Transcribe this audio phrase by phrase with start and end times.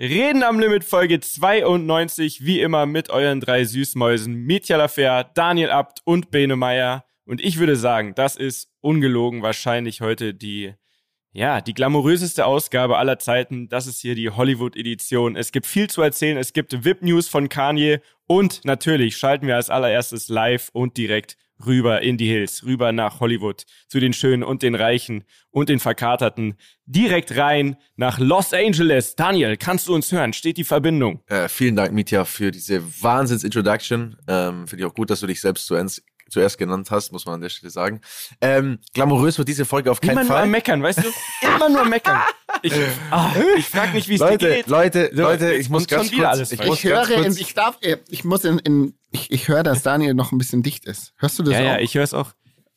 [0.00, 6.02] Reden am Limit Folge 92, wie immer mit euren drei Süßmäusen Mitya Lafer, Daniel Abt
[6.04, 7.04] und Bene Meyer.
[7.24, 10.72] Und ich würde sagen, das ist ungelogen wahrscheinlich heute die,
[11.32, 13.68] ja, die glamouröseste Ausgabe aller Zeiten.
[13.68, 15.34] Das ist hier die Hollywood-Edition.
[15.34, 16.36] Es gibt viel zu erzählen.
[16.36, 22.02] Es gibt VIP-News von Kanye und natürlich schalten wir als allererstes live und direkt rüber
[22.02, 26.56] in die Hills, rüber nach Hollywood, zu den Schönen und den Reichen und den Verkaterten,
[26.86, 29.16] direkt rein nach Los Angeles.
[29.16, 30.32] Daniel, kannst du uns hören?
[30.32, 31.20] Steht die Verbindung?
[31.26, 34.16] Äh, vielen Dank, Mitya, für diese Wahnsinns-Introduction.
[34.28, 37.36] Ähm, Finde ich auch gut, dass du dich selbst zuerst, zuerst genannt hast, muss man
[37.36, 38.00] an der Stelle sagen.
[38.40, 40.36] Ähm, glamourös wird diese Folge auf keinen Immer Fall.
[40.36, 41.08] nur am Meckern, weißt du?
[41.56, 42.20] Immer nur meckern.
[42.62, 42.72] Ich,
[43.10, 44.66] ah, ich frage mich, wie es dir Leute, geht.
[44.66, 47.54] Leute, Leute, jetzt ich muss ganz kurz, alles ich Ich höre, ganz kurz, in, ich
[47.54, 50.84] darf, äh, ich muss in, in ich, ich höre, dass Daniel noch ein bisschen dicht
[50.86, 51.12] ist.
[51.16, 51.64] Hörst du das Ja, auch?
[51.64, 52.32] ja, ich höre es auch.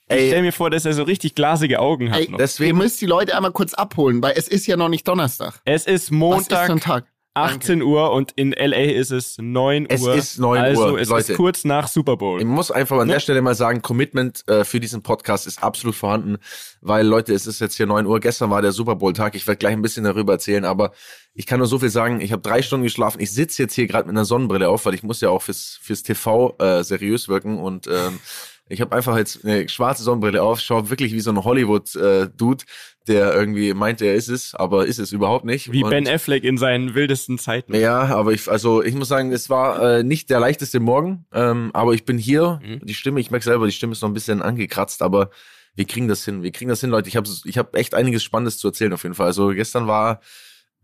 [0.10, 2.38] Ich stell mir vor, dass er so richtig glasige Augen hat Ey, noch.
[2.38, 5.62] deswegen- Ihr müsst die Leute einmal kurz abholen, weil es ist ja noch nicht Donnerstag.
[5.64, 7.06] Es ist Was ist für Montag, ein Tag?
[7.34, 10.16] 18 Uhr und in LA ist es 9 Es Uhr.
[10.16, 11.32] ist 9 Uhr, Also es Leute.
[11.32, 12.40] ist kurz nach Super Bowl.
[12.42, 15.96] Ich muss einfach an der Stelle mal sagen, Commitment äh, für diesen Podcast ist absolut
[15.96, 16.38] vorhanden,
[16.82, 19.60] weil Leute, es ist jetzt hier 9 Uhr, gestern war der Super Bowl-Tag, ich werde
[19.60, 20.92] gleich ein bisschen darüber erzählen, aber
[21.34, 23.88] ich kann nur so viel sagen, ich habe drei Stunden geschlafen, ich sitze jetzt hier
[23.88, 27.30] gerade mit einer Sonnenbrille auf, weil ich muss ja auch fürs, fürs TV äh, seriös
[27.30, 28.20] wirken und ähm,
[28.68, 32.64] ich habe einfach jetzt eine schwarze Sonnenbrille auf, schaue wirklich wie so ein Hollywood-Dude,
[33.08, 35.72] der irgendwie meint, er ist es, aber ist es überhaupt nicht.
[35.72, 37.74] Wie Und- Ben Affleck in seinen wildesten Zeiten.
[37.76, 41.72] ja, aber ich, also ich muss sagen, es war äh, nicht der leichteste Morgen, ähm,
[41.74, 42.60] aber ich bin hier.
[42.64, 42.86] Mhm.
[42.86, 45.32] Die Stimme, ich merke selber, die Stimme ist noch ein bisschen angekratzt, aber
[45.76, 46.44] wir kriegen das hin.
[46.44, 47.08] Wir kriegen das hin, Leute.
[47.10, 49.28] Ich habe ich hab echt einiges Spannendes zu erzählen auf jeden Fall.
[49.28, 50.20] Also gestern war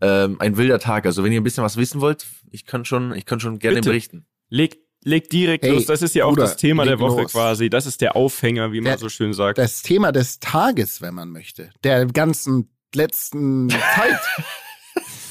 [0.00, 1.06] ähm, ein wilder Tag.
[1.06, 3.76] Also wenn ihr ein bisschen was wissen wollt, ich kann schon, ich kann schon gerne
[3.76, 3.90] Bitte.
[3.90, 4.26] berichten.
[4.48, 5.86] Leg, leg direkt Hey, los.
[5.86, 7.32] Das ist ja auch Bruder, das Thema der Woche los.
[7.32, 7.70] quasi.
[7.70, 9.58] Das ist der Aufhänger, wie man Der- so schön sagt.
[9.58, 11.70] Das Thema des Tages, wenn man möchte.
[11.84, 14.18] Der ganzen letzten Zeit.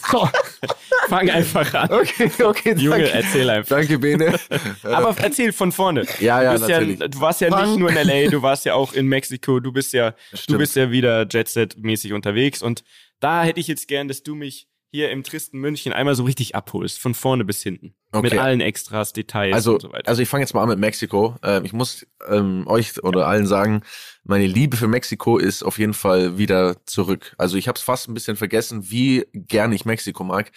[0.10, 0.30] So,
[1.10, 1.92] Fang einfach an.
[1.92, 3.12] Okay, okay, Junge, danke.
[3.12, 3.76] erzähl einfach.
[3.76, 4.40] Danke, Bene.
[4.84, 6.06] Aber erzähl von vorne.
[6.22, 8.74] Ja, ja, du, ja, du warst ja Fang- nicht nur in LA, du warst ja
[8.74, 9.60] auch in Mexiko.
[9.60, 10.16] Du bist ja,
[10.48, 12.62] du bist ja wieder Jet-Set-mäßig unterwegs.
[12.62, 12.86] Und
[13.20, 16.56] da hätte ich jetzt gern, dass du mich hier im tristen München einmal so richtig
[16.56, 17.94] abholst, von vorne bis hinten.
[18.14, 18.38] Mit Okay.
[18.40, 20.08] allen Extras, Details Also, und so weiter.
[20.08, 21.36] also ich fange jetzt mal an mit Mexiko.
[21.44, 23.82] Ähm, ich muss ähm, euch oder allen sagen,
[24.24, 27.36] meine Liebe für Mexiko ist auf jeden Fall wieder zurück.
[27.38, 30.52] Also ich habe es fast ein bisschen vergessen, wie gern ich Mexiko mag.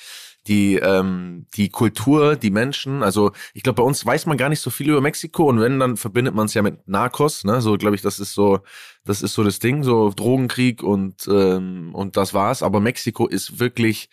[0.47, 3.03] Die ähm, die Kultur, die Menschen.
[3.03, 5.79] Also ich glaube, bei uns weiß man gar nicht so viel über Mexiko und wenn
[5.79, 7.45] dann verbindet man es ja mit Narcos.
[7.45, 8.61] Ne, so glaube ich, das ist so
[9.05, 12.63] das ist so das Ding, so Drogenkrieg und ähm, und das war's.
[12.63, 14.09] Aber Mexiko ist wirklich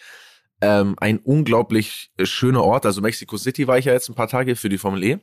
[0.62, 2.86] ähm, ein unglaublich äh, schöner Ort.
[2.86, 5.20] Also Mexico City war ich ja jetzt ein paar Tage für die Formel E.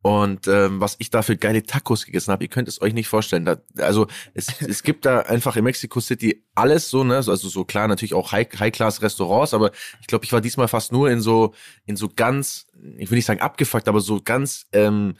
[0.00, 3.08] Und ähm, was ich da für geile Tacos gegessen habe, ihr könnt es euch nicht
[3.08, 3.44] vorstellen.
[3.44, 7.16] Da, also es, es gibt da einfach in Mexico City alles so, ne?
[7.16, 11.10] Also so klar, natürlich auch High- High-Class-Restaurants, aber ich glaube, ich war diesmal fast nur
[11.10, 11.52] in so,
[11.84, 12.66] in so ganz,
[12.96, 15.14] ich will nicht sagen abgefuckt, aber so ganz ähm,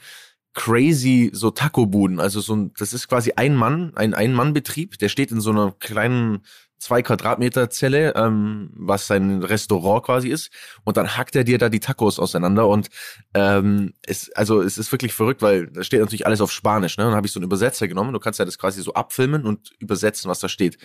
[0.59, 2.19] crazy so Taco-Buden.
[2.19, 5.71] Also so ein, das ist quasi ein Mann, ein Ein-Mann-Betrieb, der steht in so einer
[5.79, 6.41] kleinen
[6.79, 10.51] zwei Quadratmeter Zelle, ähm, was sein Restaurant quasi ist.
[10.83, 12.67] Und dann hackt er dir da die Tacos auseinander.
[12.67, 12.89] Und
[13.33, 16.97] ähm, es, also es ist wirklich verrückt, weil da steht natürlich alles auf Spanisch.
[16.97, 17.05] Ne?
[17.05, 18.11] Dann habe ich so einen Übersetzer genommen.
[18.11, 20.77] Du kannst ja das quasi so abfilmen und übersetzen, was da steht.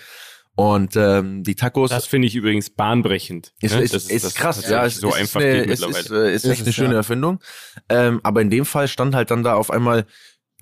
[0.56, 3.52] Und ähm, die Tacos das finde ich übrigens bahnbrechend.
[3.60, 3.82] ist, ne?
[3.82, 4.84] ist, Das ist das krass, ja.
[4.84, 6.30] Es so ist einfach eine, geht es ist, mittlerweile.
[6.30, 6.98] äh, ist Ist echt eine schöne ja.
[6.98, 7.40] Erfindung.
[7.88, 10.06] Ähm, aber in dem Fall stand halt dann da auf einmal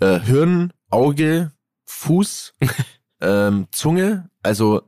[0.00, 1.52] äh, Hirn, Auge,
[1.84, 2.54] Fuß,
[3.20, 4.30] ähm, Zunge.
[4.42, 4.82] Also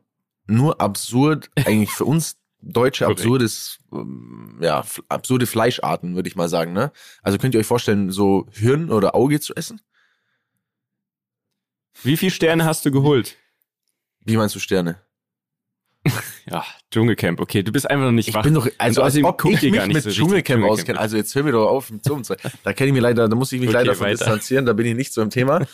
[0.47, 2.37] nur absurd, eigentlich für uns
[2.67, 6.73] Deutsche absurdes, ähm, ja, absurde Fleischarten, würde ich mal sagen.
[6.73, 6.93] Ne?
[7.23, 9.83] Also könnt ihr euch vorstellen, so Hirn oder Auge zu essen?
[12.03, 13.37] Wie viele Sterne hast du geholt?
[14.25, 15.01] Wie meinst du Sterne?
[16.47, 18.43] Ja, Dschungelcamp, okay, du bist einfach noch nicht Ich wach.
[18.43, 20.71] bin doch, also als außerdem ob ich mich gar nicht mit so Dschungelcamp Dschungelcamp.
[20.73, 20.99] auskenne.
[21.01, 22.23] Also jetzt hör mir doch auf, zum
[22.63, 24.19] Da kenne ich mir leider, da muss ich mich Okay, leider von weiter.
[24.19, 25.65] distanzieren, da bin ich nicht so im Thema.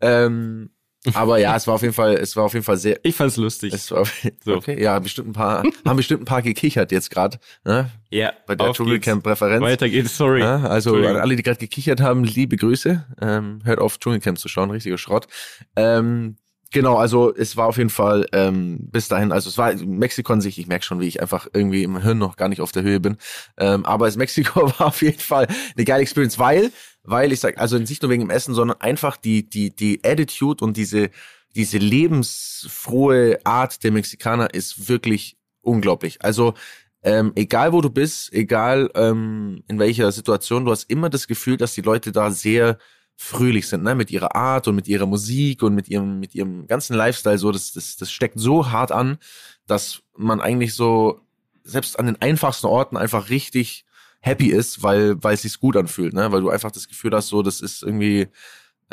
[0.00, 0.70] ähm,
[1.14, 3.36] aber ja, es war auf jeden Fall, es war auf jeden Fall sehr, Ich fand's
[3.36, 3.74] lustig.
[3.74, 4.04] es war,
[4.44, 4.54] So.
[4.54, 8.54] okay, ja, bestimmt ein paar, haben bestimmt ein paar gekichert jetzt gerade, ne, ja, bei
[8.54, 8.72] der.
[8.72, 9.62] Dschungelcamp-Präferenz.
[9.64, 10.40] Weiter geht's, sorry.
[10.42, 13.04] Ja, also an alle, die gerade gekichert haben, liebe Grüße.
[13.20, 15.26] Ähm, hört auf, Dschungelcamp zu schauen, richtiger Schrott.
[15.74, 16.36] Ähm,
[16.72, 20.40] genau, also es war auf jeden Fall ähm, bis dahin, also es war Mexiko an
[20.40, 22.82] sich, ich merke schon, wie ich einfach irgendwie im Hirn noch gar nicht auf der
[22.82, 23.16] Höhe bin.
[23.58, 25.46] Ähm, aber es Mexiko war auf jeden Fall
[25.76, 26.72] eine geile Experience, weil,
[27.04, 30.64] weil ich sag, also nicht nur wegen dem Essen, sondern einfach die, die, die Attitude
[30.64, 31.10] und diese,
[31.54, 36.22] diese lebensfrohe Art der Mexikaner ist wirklich unglaublich.
[36.22, 36.54] Also
[37.02, 41.56] ähm, egal wo du bist, egal ähm, in welcher Situation, du hast immer das Gefühl,
[41.56, 42.78] dass die Leute da sehr
[43.16, 46.66] fröhlich sind, ne, mit ihrer Art und mit ihrer Musik und mit ihrem, mit ihrem
[46.66, 49.18] ganzen Lifestyle, so, das, das, das steckt so hart an,
[49.66, 51.20] dass man eigentlich so,
[51.64, 53.84] selbst an den einfachsten Orten einfach richtig
[54.20, 56.32] happy ist, weil weil es sich gut anfühlt, ne?
[56.32, 58.28] Weil du einfach das Gefühl hast, so das ist irgendwie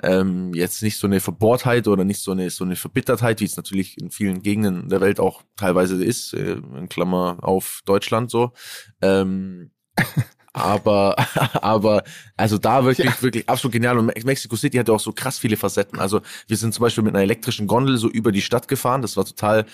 [0.01, 3.57] ähm, jetzt nicht so eine Verbohrtheit oder nicht so eine so eine Verbittertheit, wie es
[3.57, 8.53] natürlich in vielen Gegenden der Welt auch teilweise ist, äh, in Klammer auf Deutschland so.
[9.01, 9.71] Ähm,
[10.53, 11.15] aber
[11.61, 12.03] aber
[12.37, 13.21] also da wirklich ja.
[13.21, 15.99] wirklich absolut genial und Mexico City hat auch so krass viele Facetten.
[15.99, 19.01] Also wir sind zum Beispiel mit einer elektrischen Gondel so über die Stadt gefahren.
[19.01, 19.65] Das war total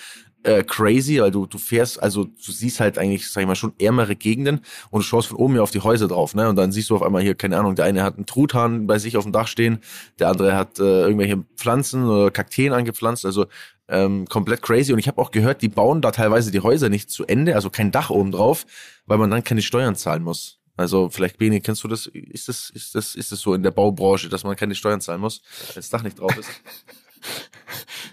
[0.46, 3.72] äh, crazy, weil du, du fährst, also du siehst halt eigentlich, sag ich mal, schon
[3.80, 6.48] ärmere Gegenden und du schaust von oben hier auf die Häuser drauf, ne?
[6.48, 8.98] Und dann siehst du auf einmal hier, keine Ahnung, der eine hat einen Truthahn bei
[8.98, 9.80] sich auf dem Dach stehen,
[10.20, 13.46] der andere hat äh, irgendwelche Pflanzen oder Kakteen angepflanzt, also
[13.88, 14.92] ähm, komplett crazy.
[14.92, 17.68] Und ich habe auch gehört, die bauen da teilweise die Häuser nicht zu Ende, also
[17.68, 18.66] kein Dach oben drauf,
[19.06, 20.60] weil man dann keine Steuern zahlen muss.
[20.76, 22.06] Also vielleicht Beni, kennst du das?
[22.06, 25.20] Ist das, ist das, ist das so in der Baubranche, dass man keine Steuern zahlen
[25.20, 26.50] muss, wenn das Dach nicht drauf ist?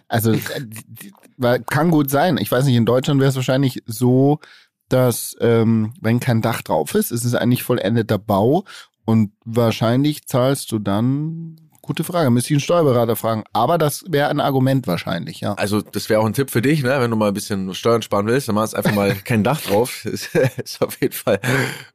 [0.07, 2.38] Also äh, kann gut sein.
[2.38, 4.39] Ich weiß nicht, in Deutschland wäre es wahrscheinlich so,
[4.88, 8.63] dass ähm, wenn kein Dach drauf ist, ist es eigentlich vollendeter Bau
[9.06, 13.44] und wahrscheinlich zahlst du dann Gute Frage, müsste ich einen Steuerberater fragen.
[13.51, 15.54] Aber das wäre ein Argument wahrscheinlich, ja.
[15.56, 16.95] Also das wäre auch ein Tipp für dich, ne?
[17.01, 20.06] wenn du mal ein bisschen Steuern sparen willst, dann machst einfach mal kein Dach drauf.
[20.06, 20.33] ist,
[20.63, 21.42] ist auf jeden Fall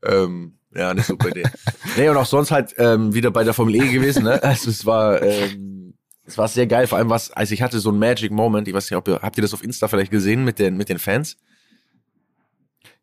[0.04, 1.44] ähm, ja eine super Idee.
[1.96, 4.24] nee, und auch sonst halt ähm, wieder bei der Formel E gewesen.
[4.24, 4.42] Ne?
[4.42, 5.94] Also es war ähm,
[6.28, 8.74] es war sehr geil, vor allem was, also ich hatte so ein Magic Moment, ich
[8.74, 10.98] weiß nicht, ob ihr, habt ihr das auf Insta vielleicht gesehen mit den, mit den
[10.98, 11.38] Fans?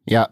[0.06, 0.30] Ja,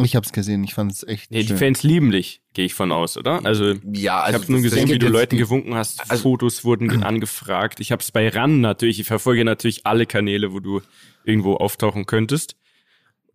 [0.00, 1.48] ich hab's gesehen, ich fand es echt nee, schön.
[1.48, 3.44] Die Fans lieben dich, gehe ich von aus, oder?
[3.44, 7.02] Also, ja, also ich habe nur gesehen, wie du Leuten gewunken hast, also, Fotos wurden
[7.02, 7.80] angefragt.
[7.80, 10.80] Ich habe es bei RAN natürlich, ich verfolge natürlich alle Kanäle, wo du
[11.24, 12.54] irgendwo auftauchen könntest.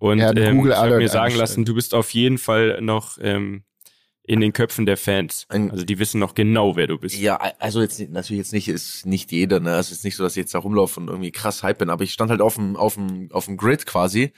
[0.03, 3.63] Und ja, ähm, ich habe mir sagen lassen, du bist auf jeden Fall noch ähm,
[4.23, 5.45] in den Köpfen der Fans.
[5.47, 7.17] Also die wissen noch genau, wer du bist.
[7.17, 9.71] Ja, also jetzt natürlich jetzt nicht ist nicht jeder, ne?
[9.71, 11.89] Also es ist nicht so, dass ich jetzt da rumlaufe und irgendwie krass hype bin,
[11.89, 14.33] aber ich stand halt auf dem auf dem auf dem Grid quasi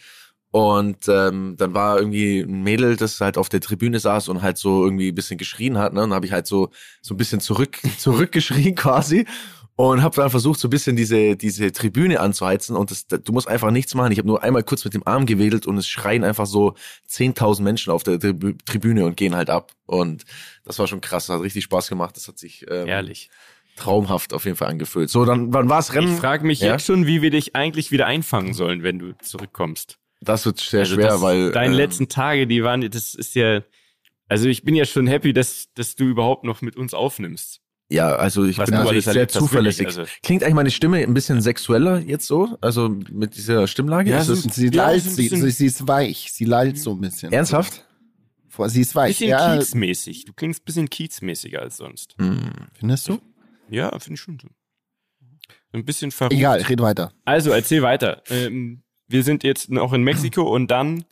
[0.52, 4.60] und ähm, dann war irgendwie ein Mädel, das halt auf der Tribüne saß und halt
[4.60, 6.04] so irgendwie ein bisschen geschrien hat, ne?
[6.04, 6.70] Und dann habe ich halt so
[7.02, 9.26] so ein bisschen zurück zurückgeschrien quasi
[9.78, 13.48] und habe dann versucht, so ein bisschen diese, diese Tribüne anzuheizen und das, du musst
[13.48, 14.12] einfach nichts machen.
[14.12, 16.76] Ich habe nur einmal kurz mit dem Arm gewedelt und es schreien einfach so
[17.10, 19.74] 10.000 Menschen auf der Tribüne und gehen halt ab.
[19.86, 20.24] Und
[20.64, 22.16] das war schon krass, das hat richtig Spaß gemacht.
[22.16, 23.30] Das hat sich ähm, Ehrlich.
[23.76, 25.10] traumhaft auf jeden Fall angefühlt.
[25.10, 26.14] So, dann wann war's Rennen?
[26.14, 26.74] Ich frage mich ja?
[26.74, 30.00] jetzt schon, wie wir dich eigentlich wieder einfangen sollen, wenn du zurückkommst.
[30.22, 31.52] Das wird sehr also schwer, das, weil.
[31.52, 33.62] Deine ähm, letzten Tage, die waren, das ist ja.
[34.28, 37.62] Also ich bin ja schon happy, dass, dass du überhaupt noch mit uns aufnimmst.
[37.90, 39.88] Ja, also ich Was bin natürlich sehr zuverlässig.
[39.88, 40.06] Also.
[40.24, 42.58] Klingt eigentlich meine Stimme ein bisschen sexueller jetzt so?
[42.62, 44.10] Also mit dieser Stimmlage?
[44.10, 46.32] Ja, ist es, sie ja, lallt, sie, sie, sie ist weich.
[46.32, 47.32] Sie lallt so ein bisschen.
[47.32, 47.86] Ernsthaft?
[48.68, 49.20] Sie ist weich.
[49.20, 49.58] Bisschen ja.
[49.58, 50.26] kiezmäßig.
[50.26, 52.16] Du klingst ein bisschen kiezmäßiger als sonst.
[52.18, 52.40] Hm.
[52.74, 53.20] Findest du?
[53.70, 54.48] Ja, finde ich schon so.
[55.74, 56.34] Ein bisschen verrückt.
[56.34, 57.12] Egal, red weiter.
[57.26, 58.24] Also, erzähl weiter.
[58.30, 61.04] Ähm, wir sind jetzt noch in Mexiko und dann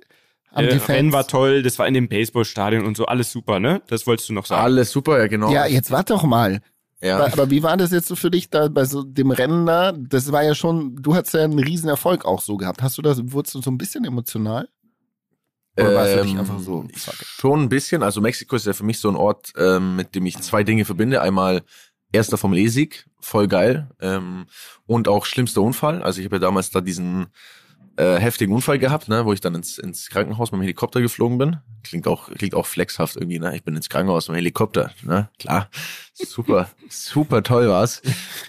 [0.54, 3.82] äh, Rennen war toll, das war in dem Baseballstadion und so, alles super, ne?
[3.88, 4.62] Das wolltest du noch sagen.
[4.62, 5.52] Alles super, ja genau.
[5.52, 6.62] Ja, jetzt warte doch mal.
[7.02, 7.18] Ja.
[7.18, 9.92] Aber, aber wie war das jetzt so für dich da bei so dem Rennen da?
[9.92, 12.82] Das war ja schon, du hast ja einen riesen Erfolg auch so gehabt.
[12.82, 14.70] Hast du das, wurdest du so ein bisschen emotional?
[15.76, 16.86] Oder war es ähm, einfach so?
[16.96, 18.04] Schon ein bisschen.
[18.04, 20.86] Also Mexiko ist ja für mich so ein Ort, ähm, mit dem ich zwei Dinge
[20.86, 21.22] verbinde.
[21.22, 21.64] Einmal
[22.12, 23.90] erster Formel E-Sieg, voll geil.
[24.00, 24.46] Ähm,
[24.86, 26.04] und auch schlimmster Unfall.
[26.04, 27.28] Also ich habe ja damals da diesen
[27.96, 31.38] äh, heftigen Unfall gehabt, ne, wo ich dann ins, ins Krankenhaus mit dem Helikopter geflogen
[31.38, 31.58] bin.
[31.84, 33.56] Klingt auch, klingt auch flexhaft irgendwie, ne?
[33.56, 35.30] Ich bin ins Krankenhaus mit dem Helikopter, ne?
[35.40, 35.70] Klar.
[36.14, 38.02] Super, super toll war's.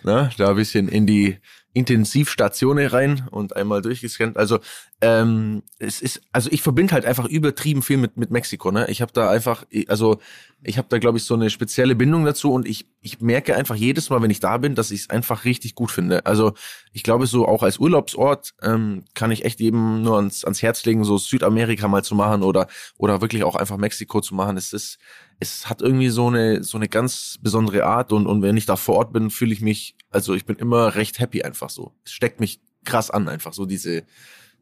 [0.03, 0.31] Ne?
[0.39, 1.39] Da ein bisschen in die
[1.75, 4.37] Intensivstationen rein und einmal durchgescannt.
[4.37, 4.61] Also
[5.01, 8.71] ähm, es ist, also ich verbinde halt einfach übertrieben viel mit mit Mexiko.
[8.71, 8.87] Ne?
[8.89, 10.21] Ich habe da einfach, also
[10.63, 13.75] ich habe da glaube ich so eine spezielle Bindung dazu und ich ich merke einfach
[13.75, 16.25] jedes Mal, wenn ich da bin, dass ich es einfach richtig gut finde.
[16.27, 16.55] Also
[16.93, 20.85] ich glaube so auch als Urlaubsort ähm, kann ich echt jedem nur ans ans Herz
[20.85, 24.57] legen, so Südamerika mal zu machen oder oder wirklich auch einfach Mexiko zu machen.
[24.57, 24.99] Es ist
[25.41, 28.77] es hat irgendwie so eine so eine ganz besondere Art und und wenn ich da
[28.77, 31.93] vor Ort bin, fühle ich mich, also ich bin immer recht happy einfach so.
[32.05, 34.05] Es steckt mich krass an einfach so diese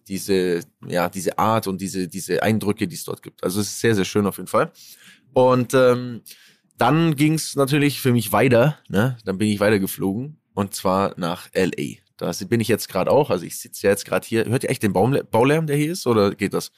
[0.09, 3.45] diese ja diese Art und diese diese Eindrücke, die es dort gibt.
[3.45, 4.73] Also es ist sehr sehr schön auf jeden Fall.
[5.33, 6.23] Und ähm,
[6.79, 8.79] dann ging es natürlich für mich weiter.
[8.89, 9.17] Ne?
[9.25, 12.01] Dann bin ich weitergeflogen und zwar nach LA.
[12.17, 13.31] Da bin ich jetzt gerade auch.
[13.31, 14.45] Also ich sitze ja jetzt gerade hier.
[14.47, 16.73] Hört ihr echt den Baulärm, der hier ist, oder geht das?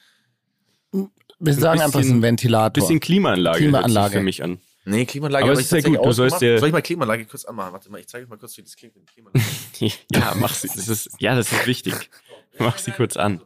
[1.45, 2.71] Wir sagen einfach, es ist ein Ventilator.
[2.71, 3.59] Bisschen Klimaanlage.
[3.59, 4.17] Klimaanlage.
[4.17, 4.59] für mich an.
[4.85, 5.45] Nee, Klimaanlage.
[5.45, 6.05] Aber es ist ja gut.
[6.05, 7.73] Du sollst dir Soll ich mal Klimaanlage kurz anmachen?
[7.73, 8.95] Warte mal, ich zeige euch mal kurz, wie das klingt.
[10.11, 10.67] ja, mach sie.
[10.67, 11.93] Das ist, ja, das ist wichtig.
[12.57, 13.41] Mach sie kurz an.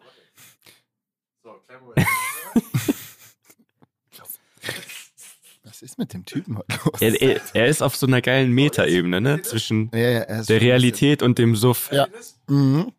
[1.41, 2.07] So, kleinen Moment.
[5.63, 7.01] Was ist mit dem Typen heute los?
[7.01, 9.41] Er, er, er ist auf so einer geilen Metaebene, ne?
[9.41, 11.89] Zwischen ja, ja, der Realität und dem Suff.
[11.91, 12.07] Ja.
[12.47, 12.91] Mhm.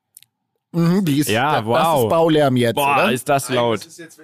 [0.72, 2.04] Mhm, die ist, Ja, das wow.
[2.04, 3.12] ist Baulärm jetzt, Boah, oder?
[3.12, 3.84] ist das laut.
[3.84, 4.20] ist jetzt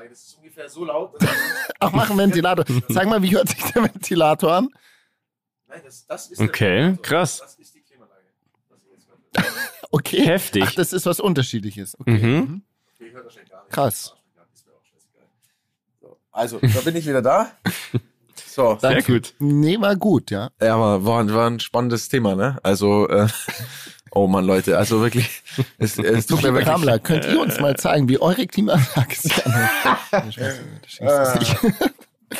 [0.00, 1.14] Klimaanlage, das ist ungefähr so laut.
[1.80, 2.64] Ach, mach einen Ventilator.
[2.88, 4.68] Sag mal, wie hört sich der Ventilator an?
[5.68, 7.38] Nein, das, das ist Okay, krass.
[7.38, 8.22] Das ist die Klimaanlage.
[8.68, 9.46] was ihr jetzt hört.
[9.92, 10.24] Okay.
[10.24, 10.62] Heftig.
[10.66, 11.98] Ach, das ist was Unterschiedliches.
[11.98, 12.12] Okay.
[12.18, 12.62] Mhm.
[13.00, 13.72] Ihr hört wahrscheinlich gar nicht.
[13.72, 14.14] Krass.
[14.54, 15.26] Ist mir auch scheißegal.
[16.00, 17.52] So, Also, da bin ich wieder da.
[18.46, 18.76] So.
[18.80, 19.12] Sehr Danke.
[19.12, 19.34] gut.
[19.38, 20.50] Nee, war gut, ja.
[20.60, 22.58] Ja, aber war, war ein spannendes Thema, ne?
[22.64, 23.28] Also, äh,
[24.12, 25.42] oh Mann, Leute, also wirklich,
[25.78, 26.68] es, es tut mir wirklich.
[26.68, 30.26] Ramler, könnt ihr uns mal zeigen, wie eure Klimaanlage sich anhört?
[30.26, 31.56] Nicht.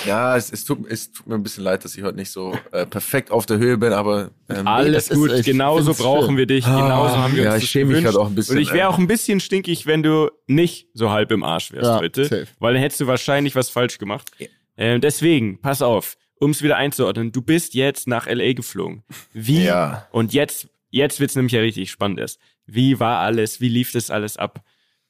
[0.07, 2.57] Ja, es, es, tut, es tut mir ein bisschen leid, dass ich heute nicht so
[2.71, 6.37] äh, perfekt auf der Höhe bin, aber ähm, Alles ist- gut, ich genauso brauchen schön.
[6.37, 6.65] wir dich.
[6.65, 8.73] Ah, Genauso haben wir ja, uns ich schäme mich halt auch ein bisschen, Und ich
[8.73, 12.23] wäre auch ein bisschen stinkig, wenn du nicht so halb im Arsch wärst Ja, heute.
[12.25, 12.47] safe.
[12.61, 14.31] Weil dann hättest du wahrscheinlich was falsch gemacht.
[14.77, 17.33] Ähm, deswegen, pass auf, um es wieder einzuordnen.
[17.33, 18.53] Du bist jetzt nach L.A.
[18.53, 19.03] geflogen.
[19.33, 19.65] Wie?
[19.65, 20.07] Ja.
[20.13, 22.41] Und jetzt, jetzt wird's nämlich ja richtig spannend erst.
[22.67, 23.61] Wie war alles?
[23.61, 24.63] Wie lief das alles ab?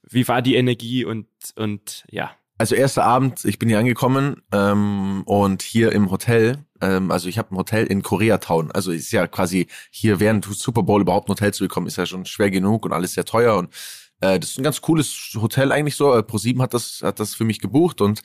[0.02, 2.30] Wie war die Energie und, und ja.
[2.58, 7.38] Also erster Abend, ich bin hier angekommen ähm, und hier im Hotel, ähm, also ich
[7.38, 8.70] habe ein Hotel in Koreatown.
[8.70, 12.04] Also ist ja quasi hier während Super Bowl überhaupt ein Hotel zu bekommen, ist ja
[12.04, 13.72] schon schwer genug und alles sehr teuer und
[14.20, 16.14] äh, das ist ein ganz cooles Hotel eigentlich so.
[16.14, 18.20] Äh, ProSieben hat das hat das für mich gebucht und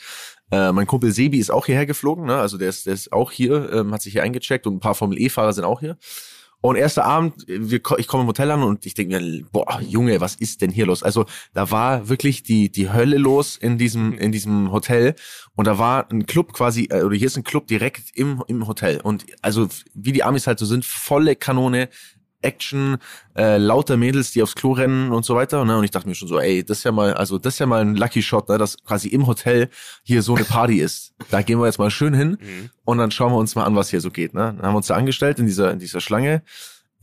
[0.51, 2.35] äh, mein Kumpel Sebi ist auch hierher geflogen, ne?
[2.35, 4.95] Also der ist der ist auch hier, ähm, hat sich hier eingecheckt und ein paar
[4.95, 5.97] Formel E Fahrer sind auch hier.
[6.65, 10.19] Und erster Abend, wir, ich komme im Hotel an und ich denke mir, boah, Junge,
[10.19, 11.03] was ist denn hier los?
[11.03, 15.13] Also da war wirklich die die Hölle los in diesem in diesem Hotel
[15.53, 18.67] und da war ein Club quasi äh, oder hier ist ein Club direkt im im
[18.67, 21.87] Hotel und also wie die Amis halt so sind, volle Kanone.
[22.45, 22.97] Action,
[23.35, 25.65] äh, lauter Mädels, die aufs Klo rennen und so weiter.
[25.65, 25.77] Ne?
[25.77, 27.65] Und ich dachte mir schon so, ey, das ist ja mal, also das ist ja
[27.65, 28.57] mal ein Lucky Shot, ne?
[28.57, 29.69] dass quasi im Hotel
[30.03, 31.13] hier so eine Party ist.
[31.31, 32.37] Da gehen wir jetzt mal schön hin
[32.85, 34.33] und dann schauen wir uns mal an, was hier so geht.
[34.33, 34.55] Ne?
[34.55, 36.43] Dann haben wir uns da angestellt in dieser, in dieser Schlange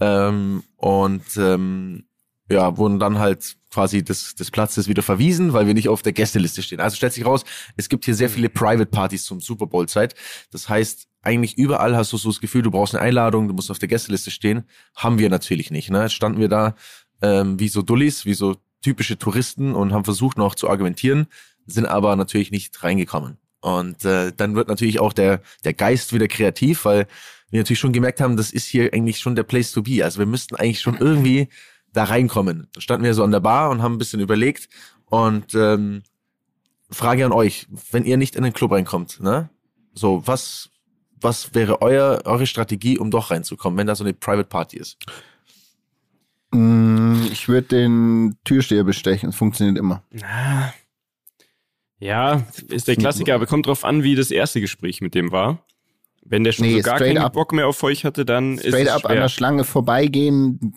[0.01, 2.05] ähm, und ähm,
[2.51, 6.13] ja, wurden dann halt quasi des, des Platzes wieder verwiesen, weil wir nicht auf der
[6.13, 6.81] Gästeliste stehen.
[6.81, 7.45] Also stellt sich raus,
[7.77, 10.15] es gibt hier sehr viele Private Partys zum Super Bowl Zeit.
[10.51, 13.71] Das heißt, eigentlich überall hast du so das Gefühl, du brauchst eine Einladung, du musst
[13.71, 14.65] auf der Gästeliste stehen.
[14.95, 15.91] Haben wir natürlich nicht.
[15.91, 16.03] Ne?
[16.03, 16.75] Jetzt standen wir da
[17.23, 21.29] ähm, wie so Dullis, wie so typische Touristen und haben versucht noch zu argumentieren,
[21.67, 23.39] sind aber natürlich nicht reingekommen.
[23.61, 27.07] Und äh, dann wird natürlich auch der, der Geist wieder kreativ, weil
[27.51, 30.05] wir natürlich schon gemerkt haben, das ist hier eigentlich schon der Place to be.
[30.05, 31.49] Also wir müssten eigentlich schon irgendwie
[31.93, 32.69] da reinkommen.
[32.75, 34.69] Da standen wir so an der Bar und haben ein bisschen überlegt
[35.07, 36.03] und ähm,
[36.91, 39.49] Frage an euch, wenn ihr nicht in den Club reinkommt, ne?
[39.95, 40.71] So, was,
[41.21, 44.97] was wäre euer, eure Strategie, um doch reinzukommen, wenn da so eine Private Party ist?
[46.51, 49.31] Mm, Ich würde den Türsteher bestechen.
[49.31, 50.03] Es funktioniert immer.
[51.99, 55.65] Ja, ist der Klassiker, aber kommt drauf an, wie das erste Gespräch mit dem war.
[56.25, 57.33] Wenn der schon Nee, so gar straight keinen up.
[57.33, 59.21] Bock mehr auf euch hatte, dann ist Straight es up an schwer.
[59.23, 60.75] der Schlange vorbeigehen,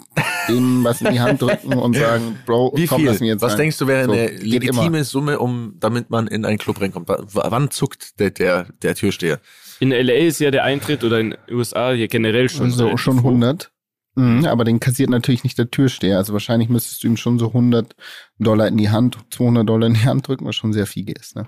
[0.48, 3.10] dem was in die Hand drücken und sagen, Bro, Wie komm, viel?
[3.10, 3.60] lass mich jetzt Was rein.
[3.60, 5.04] denkst du, wäre So, eine legitime immer.
[5.04, 7.10] Summe, um, damit man in einen Club reinkommt?
[7.10, 9.40] W wann zuckt der, der, der Türsteher?
[9.80, 13.02] In LA ist ja der Eintritt oder in den USA hier generell schon so, relativ
[13.04, 13.30] schon hoch.
[13.30, 13.72] 100.
[14.18, 16.18] Mhm, aber den kassiert natürlich nicht der Türsteher.
[16.18, 17.96] Also wahrscheinlich müsstest du ihm schon so 100
[18.40, 21.36] Dollar in die Hand, 200 Dollar in die Hand drücken, was schon sehr viel ist.
[21.36, 21.48] Ne?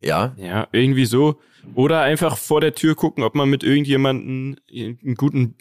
[0.00, 1.40] Ja, Ja, irgendwie so.
[1.74, 5.56] Oder einfach vor der Tür gucken, ob man mit irgendjemandem einen guten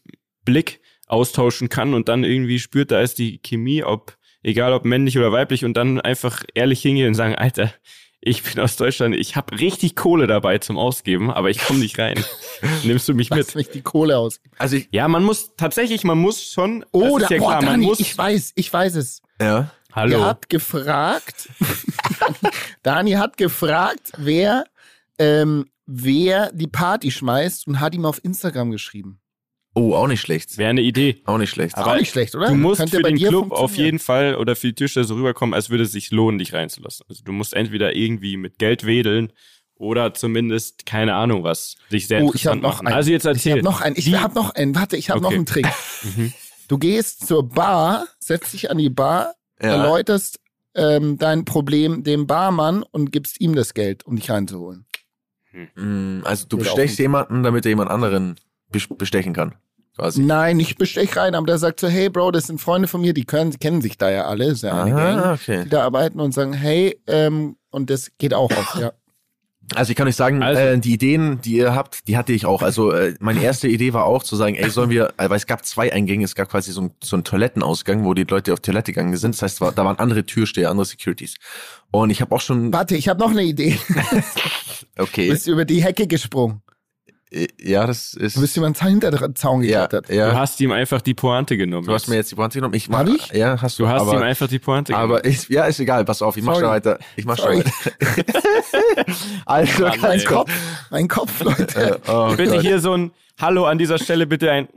[0.45, 5.17] Blick austauschen kann und dann irgendwie spürt, da ist die Chemie, ob, egal ob männlich
[5.17, 7.73] oder weiblich, und dann einfach ehrlich hingehen und sagen, Alter,
[8.19, 11.97] ich bin aus Deutschland, ich habe richtig Kohle dabei zum Ausgeben, aber ich komme nicht
[11.99, 12.23] rein.
[12.83, 13.55] Nimmst du mich Lass mit?
[13.55, 14.39] mich die Kohle aus.
[14.57, 16.81] also ich, Ja, man muss tatsächlich, man muss schon.
[16.81, 17.99] das Oh, ist da, ja boah, klar, man Dani, muss.
[17.99, 19.21] ich weiß, ich weiß es.
[19.41, 19.71] ja.
[19.93, 20.17] hallo.
[20.19, 21.49] Er hat gefragt,
[22.83, 24.65] Dani hat gefragt, wer,
[25.19, 29.19] ähm, wer die Party schmeißt und hat ihm auf Instagram geschrieben.
[29.77, 30.57] Oh, auch nicht schlecht.
[30.57, 31.21] Wäre eine Idee.
[31.25, 31.77] Auch nicht schlecht.
[31.77, 32.47] Aber Auch nicht schlecht, oder?
[32.47, 35.53] Du musst Könnte für den Club auf jeden Fall oder für die Tischler so rüberkommen,
[35.53, 37.05] als würde es sich lohnen, dich reinzulassen.
[37.09, 39.31] Also du musst entweder irgendwie mit Geld wedeln
[39.75, 42.87] oder zumindest, keine Ahnung was, dich sehr Oh, ich habe interessant noch machen.
[42.87, 42.95] einen.
[42.95, 43.51] Also jetzt Ich erzähl.
[43.53, 43.95] habe noch einen.
[43.97, 44.73] Ich habe noch einen.
[44.75, 45.35] Warte, ich habe noch Okay.
[45.35, 45.67] einen Trick.
[46.15, 46.33] Mhm.
[46.67, 49.69] Du gehst zur Bar, setzt dich an die Bar, Ja.
[49.69, 50.39] erläuterst
[50.75, 54.85] ähm, dein Problem dem Barmann und gibst ihm das Geld, um dich reinzuholen.
[55.75, 58.35] Mm, Also du bestechst jemanden, damit er jemand anderen
[58.71, 59.55] bes- bestechen kann.
[59.97, 60.21] Quasi.
[60.21, 63.13] Nein, nicht bestech rein, aber der sagt so, hey Bro, das sind Freunde von mir,
[63.13, 65.63] die können, kennen sich da ja alle, ist ja eine Gang, Ah, okay.
[65.63, 68.91] die da arbeiten und sagen, hey, ähm, und das geht auch auf, ja.
[69.75, 72.45] Also ich kann euch sagen, Also- äh, die Ideen, die ihr habt, die hatte ich
[72.45, 72.61] auch.
[72.61, 75.45] Also äh, meine erste Idee war auch zu sagen, ey, sollen wir, äh, weil es
[75.45, 78.61] gab zwei Eingänge, es gab quasi so, ein, so einen Toilettenausgang, wo die Leute auf
[78.61, 79.35] Toilette gegangen sind.
[79.35, 81.35] Das heißt, war, da waren andere Türsteher, andere Securities.
[81.91, 83.77] Und ich habe auch schon, Warte, ich habe noch eine Idee.
[84.97, 86.61] okay, Bist über die Hecke gesprungen.
[87.59, 88.37] Ja, das ist.
[88.37, 90.09] Du bist jemand hinter den Zaun ja, geklettert.
[90.15, 90.31] ja.
[90.31, 91.85] Du hast ihm einfach die Pointe genommen.
[91.85, 92.73] Du hast mir jetzt die Pointe genommen.
[92.73, 93.27] Ich mach, Hab ich?
[93.33, 93.83] Ja, hast du.
[93.83, 95.11] du hast aber, ihm einfach die Pointe genommen.
[95.13, 96.05] aber ich, ja, ist egal.
[96.05, 96.65] Pass auf, ich mach Sorry.
[96.65, 96.99] schon weiter.
[97.17, 97.63] Ich mach Sorry.
[97.63, 98.41] schon weiter.
[99.45, 100.25] also, Mann, Mein ey.
[100.25, 100.51] Kopf,
[100.89, 101.79] mein Kopf, Leute.
[102.05, 102.61] äh, oh bitte Gott.
[102.61, 104.67] hier so ein Hallo an dieser Stelle, bitte ein.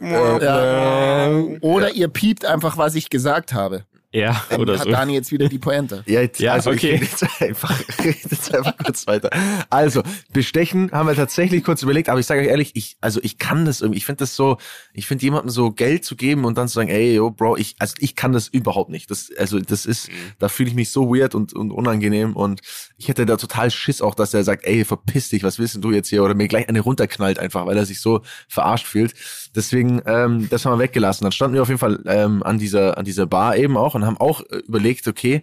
[0.00, 1.28] Ja.
[1.60, 3.84] Oder ihr piept einfach, was ich gesagt habe.
[4.14, 4.90] Ja, Dann oder hat so.
[4.90, 6.02] Dani jetzt wieder die Pointe.
[6.06, 6.98] Ja, jetzt, Ja, also okay.
[7.00, 9.30] jetzt einfach, jetzt einfach kurz weiter.
[9.70, 10.02] Also,
[10.32, 13.64] bestechen haben wir tatsächlich kurz überlegt, aber ich sage euch ehrlich, ich, also ich kann
[13.64, 14.58] das irgendwie, ich finde das so,
[14.92, 17.74] ich finde jemandem so Geld zu geben und dann zu sagen, ey, yo, Bro, ich,
[17.78, 19.10] also ich kann das überhaupt nicht.
[19.10, 20.12] Das, also das ist, Mhm.
[20.38, 22.60] da fühle ich mich so weird und, und unangenehm und
[22.98, 25.82] ich hätte da total Schiss auch, dass er sagt, ey, verpiss dich, was willst denn
[25.82, 26.22] du jetzt hier?
[26.22, 29.14] Oder mir gleich eine runterknallt einfach, weil er sich so verarscht fühlt.
[29.54, 31.24] Deswegen, ähm, das haben wir weggelassen.
[31.24, 34.06] Dann standen wir auf jeden Fall ähm, an dieser, an dieser Bar eben auch und
[34.06, 35.42] haben auch äh, überlegt, okay,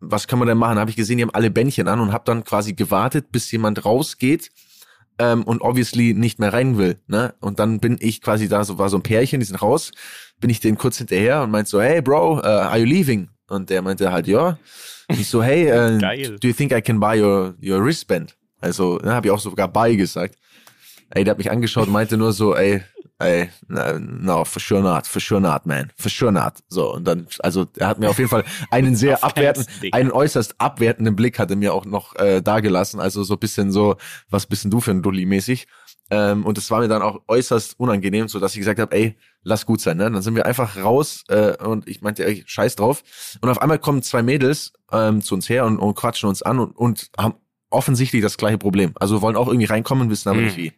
[0.00, 0.78] was kann man denn machen?
[0.78, 3.84] Habe ich gesehen, die haben alle Bändchen an und habe dann quasi gewartet, bis jemand
[3.84, 4.50] rausgeht
[5.18, 6.98] ähm, und obviously nicht mehr rein will.
[7.06, 7.34] Ne?
[7.40, 9.92] Und dann bin ich quasi da, so war so ein Pärchen, die sind raus,
[10.40, 13.28] bin ich denen kurz hinterher und meint so, hey Bro, uh, are you leaving?
[13.48, 14.58] Und der meinte halt, ja.
[15.08, 15.98] Und ich so, hey, äh,
[16.40, 18.34] do you think I can buy your, your wristband?
[18.60, 20.36] Also, ne, habe ich auch sogar buy gesagt.
[21.10, 22.82] Ey, der hat mich angeschaut und meinte nur so, ey,
[23.22, 26.54] ey, no, for sure not, for sure not, man, for sure not.
[26.68, 30.54] So, und dann, also, er hat mir auf jeden Fall einen sehr abwertenden, einen äußerst
[30.58, 33.00] abwertenden Blick hat er mir auch noch äh, dagelassen.
[33.00, 33.96] Also so bisschen so,
[34.30, 35.66] was bist denn du für ein Dulli mäßig?
[36.10, 39.16] Ähm, und es war mir dann auch äußerst unangenehm, so dass ich gesagt habe, ey,
[39.44, 40.10] lass gut sein, ne?
[40.10, 43.02] Dann sind wir einfach raus äh, und ich meinte, ey, scheiß drauf.
[43.40, 46.58] Und auf einmal kommen zwei Mädels ähm, zu uns her und, und quatschen uns an
[46.58, 47.34] und, und haben
[47.70, 48.92] offensichtlich das gleiche Problem.
[49.00, 50.44] Also wollen auch irgendwie reinkommen, wissen aber Hm.
[50.44, 50.72] nicht wie.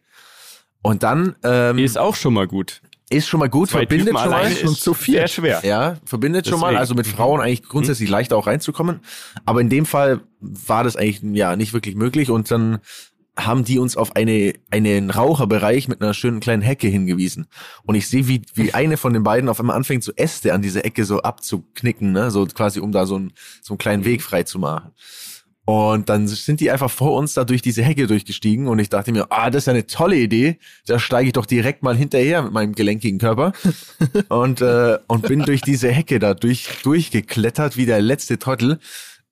[0.85, 2.81] Und dann ähm, ist, ist auch schon mal gut.
[3.19, 4.51] schon mal gut, Zwei verbindet Typen schon mal.
[4.51, 5.15] schon ist zu viel.
[5.15, 5.61] sehr schwer.
[5.63, 6.67] Ja, verbindet schon mal.
[6.67, 6.79] Deswegen.
[6.79, 7.11] Also mit Mhm.
[7.11, 8.99] Frauen eigentlich grundsätzlich leichter auch reinzukommen.
[9.45, 12.29] Aber in dem Fall war das eigentlich ja nicht wirklich möglich.
[12.29, 12.79] Und dann
[13.37, 17.47] haben die uns auf eine einen Raucherbereich mit einer schönen kleinen Hecke hingewiesen.
[17.83, 20.61] Und ich sehe, wie, wie eine von den beiden auf einmal anfängt, so Äste an
[20.61, 22.31] diese Ecke so abzuknicken, ne?
[22.31, 24.91] So quasi, um da so, ein, so einen kleinen Weg frei zu machen.
[25.65, 29.11] Und dann sind die einfach vor uns da durch diese Hecke durchgestiegen und ich dachte
[29.11, 30.59] mir, ah, das ist ja eine tolle Idee.
[30.85, 33.51] Da steige ich doch direkt mal hinterher mit meinem gelenkigen Körper
[34.29, 38.79] und, äh, und bin durch diese Hecke da durch, durchgeklettert wie der letzte Trottel,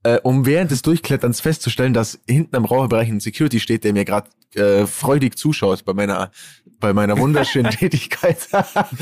[0.01, 4.03] äh, um während des Durchkletterns festzustellen, dass hinten am Raucherbereich ein Security steht, der mir
[4.03, 6.31] gerade äh, freudig zuschaut bei meiner,
[6.79, 8.49] bei meiner wunderschönen Tätigkeit.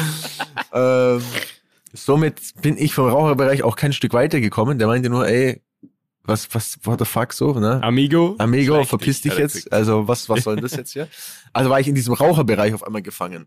[0.74, 1.22] ähm,
[1.94, 4.80] somit bin ich vom Raucherbereich auch kein Stück weitergekommen.
[4.80, 5.62] Der meinte nur, ey,
[6.24, 7.82] was, was, what the fuck so, ne?
[7.84, 8.36] Amigo.
[8.38, 9.56] Amigo, schlecht verpiss dich jetzt.
[9.56, 9.74] gesagt.
[9.74, 11.08] Also was, was soll denn das jetzt hier?
[11.54, 13.46] Also war ich in diesem Raucherbereich auf einmal gefangen.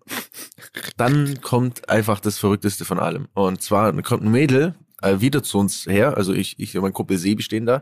[0.99, 3.29] Dann kommt einfach das Verrückteste von allem.
[3.33, 6.15] Und zwar kommt ein Mädel äh, wieder zu uns her.
[6.17, 7.81] Also ich, ich und mein Kumpel Sebi stehen da.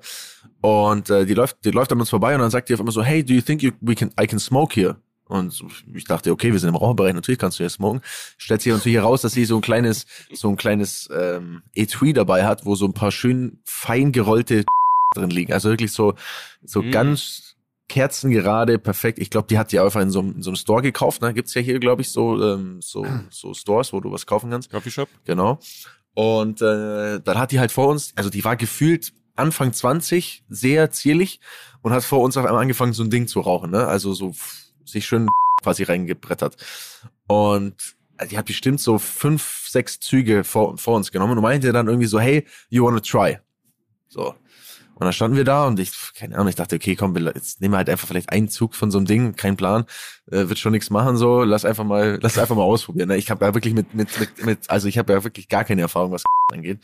[0.61, 2.93] Und äh, die läuft, die läuft an uns vorbei und dann sagt die auf einmal
[2.93, 4.97] so, hey, do you think you, we can, I can smoke here?
[5.27, 8.03] Und so, ich dachte, okay, wir sind im Raucherbereich, natürlich kannst du hier smoken.
[8.37, 12.45] Stellt sich natürlich heraus, dass sie so ein kleines, so ein kleines ähm, Etui dabei
[12.45, 14.65] hat, wo so ein paar schön fein gerollte
[15.15, 15.53] drin liegen.
[15.53, 16.15] Also wirklich so,
[16.65, 16.91] so Mm.
[16.91, 17.57] ganz
[17.89, 19.19] kerzengerade, perfekt.
[19.19, 21.21] Ich glaube, die hat die einfach in so, einem- in so einem Store gekauft.
[21.23, 21.35] Ne?
[21.35, 24.71] Gibt's ja hier, glaube ich, so, ähm, so, so Stores, wo du was kaufen kannst.
[24.71, 25.09] Coffeeshop.
[25.25, 25.59] Genau.
[26.15, 30.91] Und äh, dann hat die halt vor uns, also die war gefühlt Anfang 20, sehr
[30.91, 31.41] zierlich
[31.83, 33.87] und hat vor uns auf einmal angefangen, so ein Ding zu rauchen, ne?
[33.87, 34.35] Also so
[34.85, 35.29] sich schön
[35.63, 36.57] quasi reingebrettert.
[37.27, 37.75] Und
[38.31, 42.07] die hat bestimmt so fünf, sechs Züge vor, vor uns genommen und meinte dann irgendwie
[42.07, 43.39] so, hey, you wanna try?
[44.09, 44.35] So.
[44.95, 47.75] Und dann standen wir da und ich, keine Ahnung, ich dachte, okay, komm, jetzt nehmen
[47.75, 49.85] wir halt einfach vielleicht einen Zug von so einem Ding, kein Plan,
[50.31, 53.09] äh, wird schon nichts machen, so, lass einfach mal, lass einfach mal ausprobieren.
[53.09, 53.17] Ne?
[53.17, 55.83] Ich habe ja wirklich mit, mit, mit, mit, also ich habe ja wirklich gar keine
[55.83, 56.81] Erfahrung, was angeht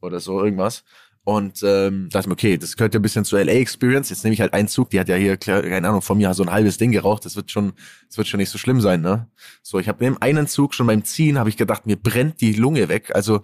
[0.00, 0.84] oder so irgendwas.
[1.22, 4.08] Und ähm, dachte mir, okay, das gehört ja ein bisschen zur LA Experience.
[4.08, 6.42] Jetzt nehme ich halt einen Zug, die hat ja hier, keine Ahnung, von mir so
[6.42, 7.26] ein halbes Ding geraucht.
[7.26, 7.74] Das wird schon,
[8.08, 9.28] das wird schon nicht so schlimm sein, ne?
[9.62, 12.54] So, ich habe neben einen Zug schon beim Ziehen habe ich gedacht, mir brennt die
[12.54, 13.14] Lunge weg.
[13.14, 13.42] Also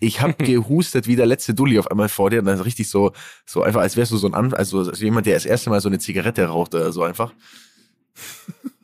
[0.00, 3.12] ich habe gehustet wie der letzte Dulli auf einmal vor dir und dann richtig so,
[3.46, 5.80] so einfach, als wärst du so ein, An also als jemand, der das erste Mal
[5.80, 7.32] so eine Zigarette raucht oder so einfach.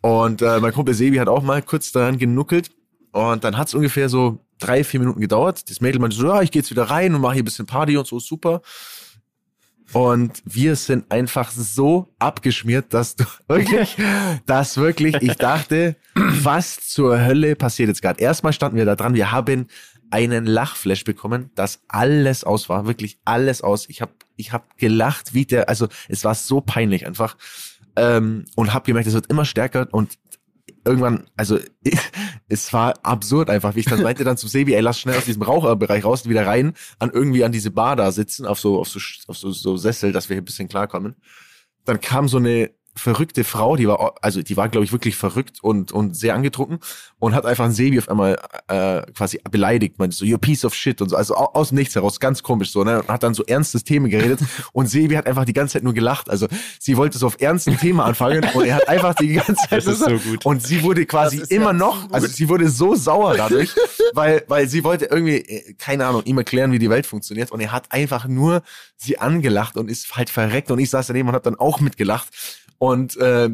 [0.00, 2.70] Und äh, mein Kumpel Sebi hat auch mal kurz daran genuckelt
[3.12, 5.68] und dann hat's ungefähr so drei, vier Minuten gedauert.
[5.68, 7.66] Das Mädel meinte so, ja, ich gehe jetzt wieder rein und mache hier ein bisschen
[7.66, 8.62] Party und so, super.
[9.92, 13.96] Und wir sind einfach so abgeschmiert, dass du wirklich,
[14.46, 18.20] dass wirklich, ich dachte, was zur Hölle passiert jetzt gerade?
[18.20, 19.68] Erstmal standen wir da dran, wir haben
[20.10, 23.88] einen Lachflash bekommen, dass alles aus war, wirklich alles aus.
[23.88, 27.36] Ich habe ich hab gelacht, wie der, also es war so peinlich einfach
[27.96, 30.18] ähm, und habe gemerkt, es wird immer stärker und
[30.84, 31.58] irgendwann, also
[32.48, 35.24] es war absurd einfach, wie ich dann meinte dann zu Sebi, ey, lass schnell aus
[35.24, 38.78] diesem Raucherbereich raus und wieder rein, an irgendwie an diese Bar da sitzen, auf so,
[38.78, 41.16] auf so, auf so, so Sessel, dass wir hier ein bisschen klarkommen.
[41.84, 45.62] Dann kam so eine verrückte Frau, die war, also die war, glaube ich, wirklich verrückt
[45.62, 46.78] und, und sehr angetrunken
[47.18, 50.74] und hat einfach einen Sebi auf einmal äh, quasi beleidigt, meinte so, you piece of
[50.74, 53.02] shit und so, also aus dem Nichts heraus, ganz komisch so, ne?
[53.02, 54.40] Und hat dann so ernstes Themen geredet
[54.72, 56.30] und Sebi hat einfach die ganze Zeit nur gelacht.
[56.30, 56.48] Also
[56.80, 59.86] sie wollte so auf ernsten Thema anfangen und er hat einfach die ganze Zeit Das
[59.86, 60.46] ist so gut.
[60.46, 63.74] und sie wurde quasi immer noch, also sie wurde so sauer dadurch,
[64.14, 67.60] weil, weil sie wollte irgendwie, äh, keine Ahnung, ihm erklären, wie die Welt funktioniert und
[67.60, 68.62] er hat einfach nur
[68.96, 72.28] sie angelacht und ist halt verreckt und ich saß daneben und habe dann auch mitgelacht
[72.78, 73.50] und äh,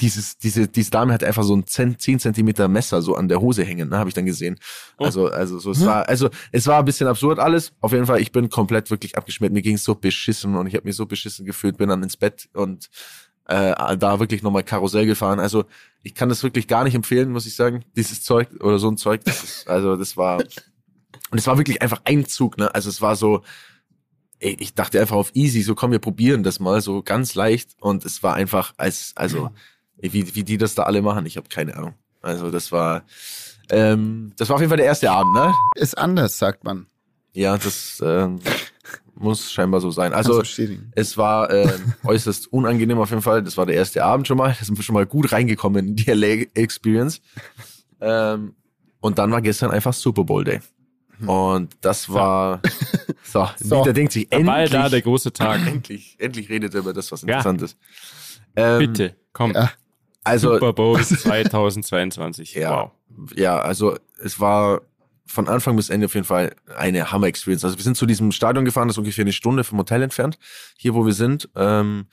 [0.00, 3.40] dieses, diese, diese Dame hat einfach so ein 10, 10 Zentimeter Messer so an der
[3.40, 4.58] Hose hängen, ne, habe ich dann gesehen.
[4.98, 7.72] Also, also so, es war, also es war ein bisschen absurd alles.
[7.80, 9.52] Auf jeden Fall, ich bin komplett wirklich abgeschmiert.
[9.52, 12.48] Mir ging's so beschissen und ich habe mich so beschissen gefühlt, bin dann ins Bett
[12.52, 12.90] und
[13.46, 15.40] äh, da wirklich nochmal Karussell gefahren.
[15.40, 15.64] Also
[16.02, 17.84] ich kann das wirklich gar nicht empfehlen, muss ich sagen.
[17.96, 20.42] Dieses Zeug oder so ein Zeug, das ist, also das war
[21.30, 22.74] und es war wirklich einfach ein Zug, ne?
[22.74, 23.42] Also es war so,
[24.40, 27.70] ey, ich dachte einfach auf easy, so komm, wir probieren das mal, so ganz leicht.
[27.80, 29.50] Und es war einfach, als, also,
[29.98, 31.94] ey, wie, wie die das da alle machen, ich habe keine Ahnung.
[32.20, 33.04] Also das war,
[33.70, 35.54] ähm, das war auf jeden Fall der erste Abend, ne?
[35.76, 36.86] Ist anders, sagt man.
[37.32, 38.40] Ja, das ähm,
[39.14, 40.12] muss scheinbar so sein.
[40.12, 40.42] Also
[40.94, 41.72] es war äh,
[42.04, 43.42] äußerst unangenehm auf jeden Fall.
[43.42, 44.56] Das war der erste Abend schon mal.
[44.58, 47.20] Da sind wir schon mal gut reingekommen in die LA Experience.
[48.00, 48.54] Ähm,
[49.00, 50.60] und dann war gestern einfach Super Bowl Day.
[51.26, 52.60] Und das war
[53.24, 53.78] so, So.
[53.82, 55.60] Dieter denkt sich endlich, da der große Tag.
[55.66, 57.28] endlich, endlich redet er über das, was Ja.
[57.38, 57.78] interessant ist.
[58.56, 59.52] Ähm, Bitte, komm.
[59.52, 59.70] Ja.
[60.24, 62.54] Also Super Bowl 2022.
[62.54, 62.70] Ja.
[62.70, 62.90] Wow.
[63.36, 64.82] ja, also es war
[65.26, 67.64] von Anfang bis Ende auf jeden Fall eine Hammer-Experience.
[67.64, 70.38] Also wir sind zu diesem Stadion gefahren, das ist ungefähr eine Stunde vom Hotel entfernt,
[70.76, 71.48] hier wo wir sind.
[71.54, 72.06] Ähm,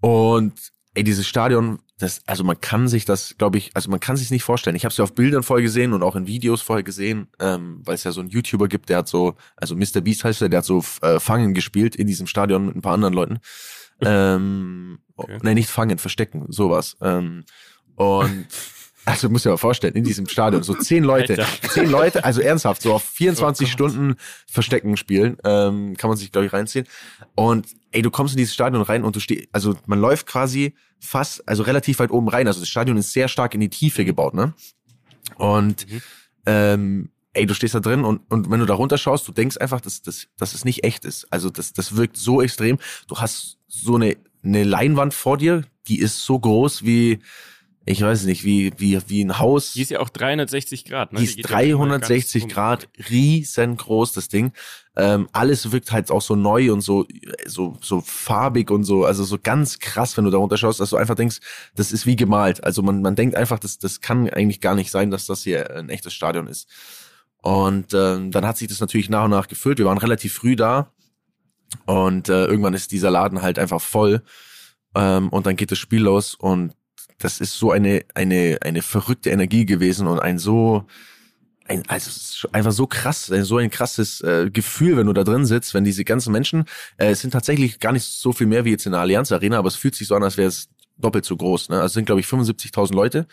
[0.00, 0.54] und
[0.94, 4.30] ey, dieses Stadion, das, also man kann sich das, glaube ich, also man kann sich
[4.30, 4.74] nicht vorstellen.
[4.74, 7.80] Ich habe es ja auf Bildern vorher gesehen und auch in Videos vorher gesehen, ähm,
[7.84, 10.00] weil es ja so einen YouTuber gibt, der hat so, also Mr.
[10.00, 12.94] Beast heißt er, der hat so äh, Fangen gespielt in diesem Stadion mit ein paar
[12.94, 13.38] anderen Leuten.
[14.02, 15.38] Ähm, Okay.
[15.42, 16.96] nee, nicht fangen, verstecken, sowas.
[17.02, 17.44] Ähm,
[17.96, 18.46] und
[19.04, 21.68] also muss ja mal vorstellen, in diesem Stadion, so zehn Leute, Alter.
[21.70, 26.46] zehn Leute, also ernsthaft, so auf 24 Stunden Verstecken spielen, ähm, kann man sich, glaube
[26.46, 26.86] ich, reinziehen.
[27.34, 30.74] Und ey, du kommst in dieses Stadion rein und du stehst, also man läuft quasi
[31.00, 32.46] fast, also relativ weit oben rein.
[32.46, 34.54] Also das Stadion ist sehr stark in die Tiefe gebaut, ne?
[35.36, 36.02] Und Mhm.
[36.46, 39.80] ähm, ey, du stehst da drin und, und wenn du da runterschaust, du denkst einfach,
[39.80, 41.26] dass, dass, dass es nicht echt ist.
[41.32, 42.78] Also das, das wirkt so extrem.
[43.08, 47.20] Du hast so eine, eine Leinwand vor dir, die ist so groß wie,
[47.86, 49.72] ich weiß nicht, wie, wie, wie ein Haus.
[49.72, 51.12] Die ist ja auch 360 Grad.
[51.12, 51.20] Ne?
[51.20, 52.54] Die ist ja einmal 360 ganz um.
[52.54, 54.52] Grad, riesengroß, das Ding.
[54.96, 57.06] Ähm, alles wirkt halt auch so neu und so,
[57.46, 60.96] so, so farbig und so, also so ganz krass, wenn du da runterschaust, dass du
[60.96, 61.38] einfach denkst,
[61.74, 62.62] das ist wie gemalt.
[62.62, 65.74] Also man, man denkt einfach, das, das kann eigentlich gar nicht sein, dass das hier
[65.74, 66.68] ein echtes Stadion ist.
[67.38, 69.78] Und ähm, dann hat sich das natürlich nach und nach gefüllt.
[69.78, 70.92] Wir waren relativ früh da
[71.86, 74.22] und äh, irgendwann ist dieser Laden halt einfach voll
[74.94, 76.74] ähm, und dann geht das Spiel los und
[77.20, 80.86] das ist so eine eine eine verrückte Energie gewesen und ein so
[81.70, 85.72] ein, also einfach so krass, so ein krasses äh, Gefühl, wenn du da drin sitzt,
[85.72, 86.64] wenn diese ganzen Menschen,
[86.96, 89.58] äh, es sind tatsächlich gar nicht so viel mehr wie jetzt in der Allianz Arena,
[89.58, 91.68] aber es fühlt sich so an, als wäre es doppelt so groß.
[91.68, 91.76] Ne?
[91.76, 93.26] Also es sind glaube ich 75.000 Leute,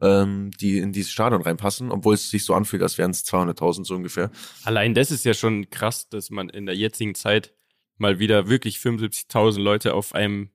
[0.00, 3.84] ähm, die in dieses Stadion reinpassen, obwohl es sich so anfühlt, als wären es 200.000
[3.84, 4.30] so ungefähr.
[4.64, 7.52] Allein das ist ja schon krass, dass man in der jetzigen Zeit
[7.98, 10.50] mal wieder wirklich 75.000 Leute auf einem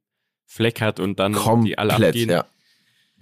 [0.46, 2.30] Fleck hat und dann die alle Komplett, abgehen.
[2.30, 2.46] ja.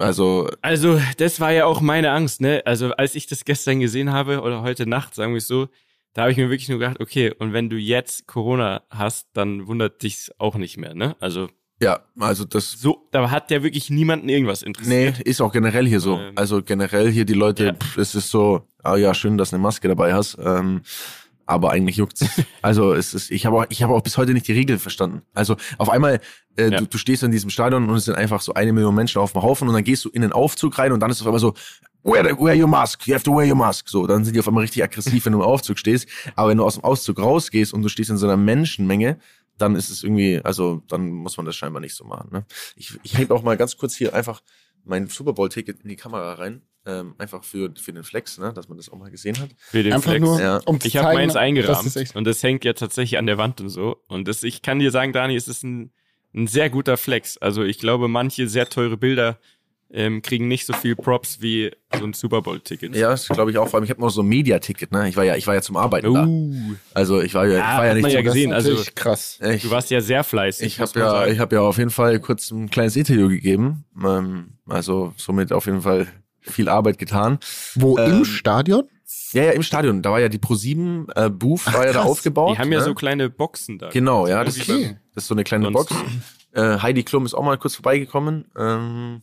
[0.03, 2.61] Also Also, das war ja auch meine Angst, ne?
[2.65, 5.67] Also, als ich das gestern gesehen habe oder heute Nacht, sagen wir es so,
[6.13, 9.65] da habe ich mir wirklich nur gedacht, okay, und wenn du jetzt Corona hast, dann
[9.67, 11.15] wundert dich's auch nicht mehr, ne?
[11.19, 11.49] Also,
[11.81, 15.19] ja, also das so, da hat ja wirklich niemanden irgendwas Nee, interessiert.
[15.21, 16.17] ist auch generell hier so.
[16.17, 17.73] Ähm, Also generell hier die Leute, ja.
[17.73, 20.37] pff, es ist so, ah ja, schön, dass du eine Maske dabei hast.
[20.39, 20.81] Ähm,
[21.45, 22.25] aber eigentlich juckt's.
[22.61, 25.21] Also es ist, ich habe auch, ich habe auch bis heute nicht die Regeln verstanden.
[25.33, 26.21] Also auf einmal,
[26.55, 26.79] äh, Ja.
[26.79, 29.33] du, du stehst in diesem Stadion und es sind einfach so eine Million Menschen auf
[29.33, 31.27] dem Haufen und dann gehst du in den Aufzug rein und dann ist es auf
[31.27, 31.53] einmal so,
[32.03, 33.89] wear, wear your mask, you have to wear your mask.
[33.89, 36.07] So, dann sind die auf einmal richtig aggressiv, wenn du im Aufzug stehst.
[36.35, 39.19] Aber wenn du aus dem Aufzug rausgehst und du stehst in so einer Menschenmenge,
[39.57, 42.29] dann ist es irgendwie, also dann muss man das scheinbar nicht so machen.
[42.31, 42.45] Ne?
[42.75, 44.41] Ich, ich heb auch mal ganz kurz hier einfach
[44.85, 46.61] mein Super Bowl-Ticket in die Kamera rein.
[46.85, 48.51] Ähm, einfach für, für den Flex, ne?
[48.53, 49.49] dass man das auch mal gesehen hat.
[49.57, 50.25] Für den Einfach Flex.
[50.25, 50.57] nur, Ja.
[50.65, 53.69] um Ich habe meins eingerahmt echt- und das hängt ja tatsächlich an der Wand und
[53.69, 54.01] so.
[54.09, 55.91] Und das, ich kann dir sagen, Dani, es ist ein,
[56.35, 57.37] ein sehr guter Flex.
[57.37, 59.39] Also ich glaube, manche sehr teure Bilder
[59.95, 62.95] ähm, kriegen nicht so viel Props wie so ein Super Bowl-Ticket.
[62.95, 63.67] Ja, das glaube ich auch.
[63.69, 65.07] Vor allem, ich habe noch so ein Media-Ticket, ne?
[65.07, 66.25] Ich war ja, ich war ja zum Arbeiten da.
[66.25, 68.49] Uh, Also ich war ja, ich Ja, war ja nicht man ja gesehen.
[68.49, 69.39] Das also- krass.
[69.41, 70.65] ich, du warst ja sehr fleißig.
[70.65, 71.31] ich habe ja, sagen.
[71.31, 73.85] ich habe ja auf jeden Fall kurz ein kleines Interview gegeben.
[74.03, 76.07] Ähm, also somit auf jeden Fall
[76.43, 77.39] viel Arbeit getan.
[77.75, 78.83] Wo Ähm, im Stadion?
[79.31, 80.01] Ja, ja, im Stadion.
[80.01, 82.55] Da war ja die Pro7 äh, Booth, war ja da aufgebaut.
[82.55, 82.85] Die haben ja ne?
[82.85, 83.89] so kleine Boxen da.
[83.89, 84.77] Genau, ja, das, ist, das
[85.23, 85.95] ist so eine kleine Sonst- Box.
[86.53, 88.45] Äh, Heidi Klum ist auch mal kurz vorbeigekommen.
[88.57, 89.21] Ähm,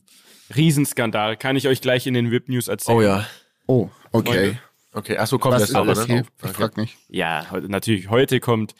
[0.56, 2.98] Riesenskandal, kann ich euch gleich in den VIP News erzählen.
[2.98, 3.26] oh ja.
[3.66, 4.32] Oh, okay.
[4.32, 4.58] Freunde.
[4.92, 6.14] Okay, achso, kommt ist aber, das ne?
[6.14, 6.22] hier?
[6.22, 6.52] Ich Okay.
[6.54, 6.96] frag nicht.
[7.08, 8.74] Ja, natürlich, heute kommt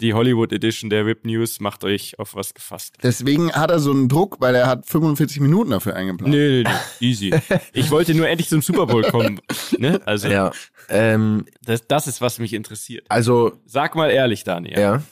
[0.00, 2.96] die Hollywood Edition der VIP News, macht euch auf was gefasst.
[3.02, 6.32] Deswegen hat er so einen Druck, weil er hat 45 Minuten dafür eingeplant.
[6.34, 7.32] Nee, nee, nee, easy.
[7.72, 9.40] Ich wollte nur endlich zum Super Bowl kommen.
[9.78, 10.00] Ne?
[10.04, 10.52] Also, Ja.
[10.88, 13.06] Ähm, das, das ist, was mich interessiert.
[13.08, 14.78] also, Sag mal ehrlich, Daniel.
[14.78, 15.02] ja,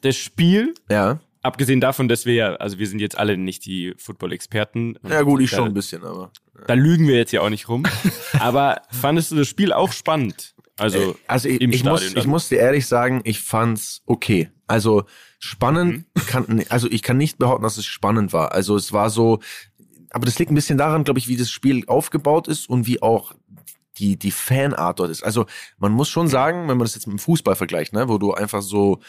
[0.00, 1.20] Das Spiel, ja.
[1.42, 4.98] abgesehen davon, dass wir ja, also wir sind jetzt alle nicht die Football-Experten.
[5.08, 6.32] Ja gut, ich da, schon ein bisschen, aber.
[6.66, 7.82] Da lügen wir jetzt ja auch nicht rum.
[8.38, 10.53] Aber fandest du das Spiel auch spannend?
[10.76, 14.50] Also, Also ich, ich, muss, ich muss dir ehrlich sagen, ich fand's okay.
[14.66, 15.04] Also
[15.38, 16.26] spannend Mhm.
[16.26, 18.52] kann, also ich kann nicht behaupten, dass es spannend war.
[18.52, 19.40] Also es war so,
[20.10, 23.02] aber das liegt ein bisschen daran, glaube ich, wie das Spiel aufgebaut ist und wie
[23.02, 23.34] auch
[23.98, 25.22] die, die Fanart dort ist.
[25.22, 25.46] Also
[25.78, 28.32] man muss schon sagen, wenn man das jetzt mit dem Fußball vergleicht, ne, wo du
[28.34, 29.00] einfach so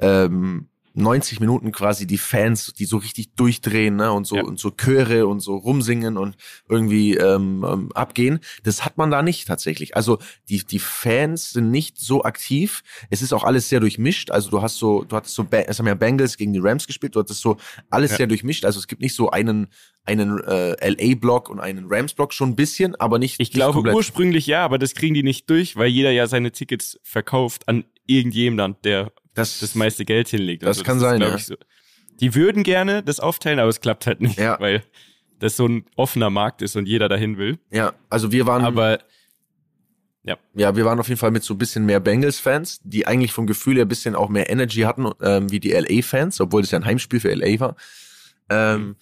[0.00, 4.42] ähm, 90 Minuten quasi die Fans, die so richtig durchdrehen, ne, und so Ja.
[4.42, 6.36] und so Chöre und so rumsingen und
[6.68, 8.40] irgendwie ähm, ähm, abgehen.
[8.64, 9.94] Das hat man da nicht tatsächlich.
[9.96, 12.82] Also die die Fans sind nicht so aktiv.
[13.08, 14.30] Es ist auch alles sehr durchmischt.
[14.30, 17.14] Also du hast so, du hattest so, es haben ja Bengals gegen die Rams gespielt.
[17.14, 17.56] Du hattest so
[17.90, 18.16] alles Ja.
[18.18, 18.64] sehr durchmischt.
[18.64, 19.68] Also es gibt nicht so einen
[20.06, 23.34] einen äh, LA-Block und einen Rams-Block schon ein bisschen, aber nicht.
[23.34, 23.94] ich nicht glaube komplett.
[23.94, 27.84] ursprünglich ja, aber das kriegen die nicht durch, weil jeder ja seine Tickets verkauft an
[28.06, 30.62] irgendjemand, der das, das meiste Geld hinlegt.
[30.62, 31.36] Das kann sein, glaub ja.
[31.36, 31.54] ich, so.
[32.20, 34.58] Die würden gerne das aufteilen, aber es klappt halt nicht, Ja.
[34.60, 34.82] weil
[35.38, 37.58] das so ein offener Markt ist und jeder dahin will.
[37.70, 38.62] Ja, also wir waren.
[38.62, 38.98] Aber
[40.54, 43.46] Ja, wir waren auf jeden Fall mit so ein bisschen mehr Bengals-Fans, die eigentlich vom
[43.46, 46.78] Gefühl her ein bisschen auch mehr Energy hatten, ähm, wie die LA-Fans, obwohl es ja
[46.78, 47.76] ein Heimspiel für LA war.
[48.50, 48.96] Ähm,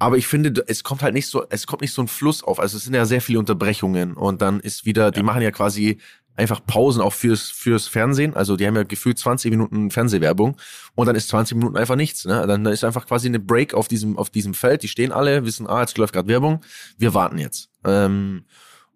[0.00, 2.58] aber ich finde, es kommt halt nicht so, es kommt nicht so ein Fluss auf.
[2.58, 5.22] Also es sind ja sehr viele Unterbrechungen und dann ist wieder, die Ja.
[5.22, 5.98] machen ja quasi
[6.36, 8.34] einfach Pausen auch fürs, fürs Fernsehen.
[8.34, 10.56] Also die haben ja gefühlt 20 Minuten Fernsehwerbung
[10.94, 12.24] und dann ist 20 Minuten einfach nichts.
[12.24, 12.44] Ne?
[12.46, 14.82] Dann ist einfach quasi eine Break auf diesem, auf diesem Feld.
[14.82, 16.60] Die stehen alle, wissen, ah, jetzt läuft gerade Werbung.
[16.98, 17.70] Wir warten jetzt.
[17.84, 18.44] Ähm,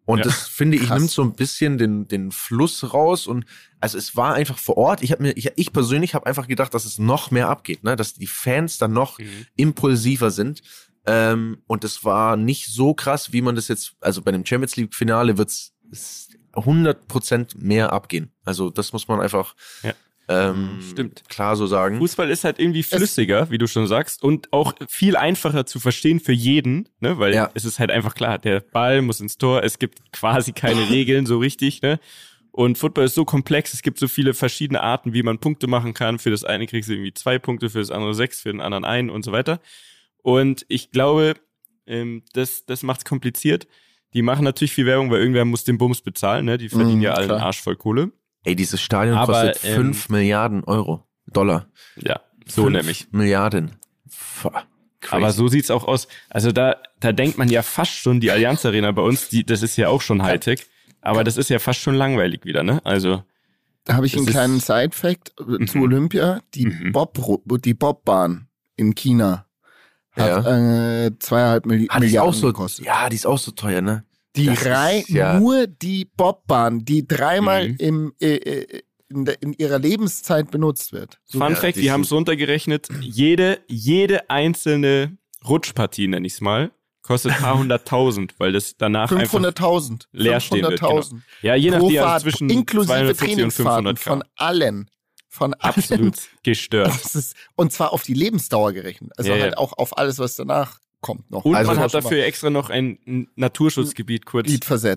[0.04, 0.24] und Ja.
[0.24, 0.98] das finde ich Krass.
[0.98, 3.44] nimmt so ein bisschen den den Fluss raus und
[3.78, 5.02] also es war einfach vor Ort.
[5.02, 7.94] Ich habe mir ich, ich persönlich habe einfach gedacht, dass es noch mehr abgeht, ne,
[7.94, 9.46] dass die Fans dann noch Mhm.
[9.56, 10.62] impulsiver sind.
[11.06, 14.76] Ähm, und es war nicht so krass, wie man das jetzt also bei dem Champions
[14.76, 15.72] League Finale wird's
[16.60, 18.30] es 100% mehr abgehen.
[18.44, 19.92] Also das muss man einfach Ja.
[20.28, 21.22] ähm, Stimmt.
[21.28, 21.98] klar so sagen.
[21.98, 26.20] Fußball ist halt irgendwie flüssiger, wie du schon sagst, und auch viel einfacher zu verstehen
[26.20, 27.18] für jeden, ne?
[27.18, 27.50] Weil Ja.
[27.54, 31.24] es ist halt einfach klar, der Ball muss ins Tor, es gibt quasi keine Regeln
[31.26, 31.98] so richtig, ne?
[32.50, 35.94] Und Football ist so komplex, es gibt so viele verschiedene Arten, wie man Punkte machen
[35.94, 36.18] kann.
[36.18, 38.84] Für das eine kriegst du irgendwie zwei Punkte, für das andere sechs, für den anderen
[38.84, 39.60] einen und so weiter.
[40.22, 41.34] Und ich glaube,
[41.86, 43.68] ähm, das, das macht's kompliziert.
[44.14, 46.56] Die machen natürlich viel Werbung, weil irgendwer muss den Bums bezahlen, ne?
[46.58, 47.42] Die verdienen Mhm, ja alle einen.
[47.42, 48.10] Arsch voll Kohle.
[48.44, 51.66] Ey, dieses Stadion Aber, kostet ähm, 5 Milliarden Euro, Dollar.
[51.96, 53.08] Ja, so Fünf nämlich.
[53.12, 53.72] Milliarden.
[55.00, 55.14] Crazy.
[55.14, 56.08] Aber so sieht's auch aus.
[56.28, 59.62] Also da, da denkt man ja fast schon, die Allianz Arena bei uns, die, das
[59.62, 60.66] ist ja auch schon Hightech.
[61.00, 62.80] Aber das ist ja fast schon langweilig wieder, ne?
[62.84, 63.22] Also,
[63.84, 65.82] Da habe ich einen kleinen Side-Fact äh, zu Mhm.
[65.84, 66.40] Olympia.
[66.54, 66.92] Die, Mhm.
[66.92, 67.18] Bob,
[67.64, 69.46] die Bobbahn in China
[70.18, 72.84] hat äh, zweieinhalb Milli Ah, die ist Milliarden auch so, gekostet.
[72.86, 74.04] ja, die ist auch so teuer, ne?
[74.36, 77.76] Die das rein, ist ja- nur die Bobbahn, die dreimal Mhm.
[77.78, 81.18] im, äh, äh, in, der, in ihrer Lebenszeit benutzt wird.
[81.24, 85.16] So, Fun ja, Fact, die die haben es runtergerechnet, jede, jede einzelne
[85.48, 86.70] Rutschpartie, nenn ich's mal,
[87.02, 90.02] kostet ein paar hunderttausend, weil das danach einfach 500.000.
[90.12, 91.20] leer stehen wird, 500.000.
[91.40, 94.90] Ja, je nachdem, also Fahrt, zwischen inklusive 250 und Trainingsfahrten 500 von allen.
[95.28, 95.74] Von allen.
[95.74, 96.88] Absolut gestört.
[96.88, 99.12] Das ist, und zwar auf die Lebensdauer gerechnet.
[99.16, 99.42] Also Ja, ja.
[99.44, 101.44] halt auch auf alles, was danach kommt noch.
[101.44, 104.48] Und Also man hat dafür extra noch ein Naturschutzgebiet kurz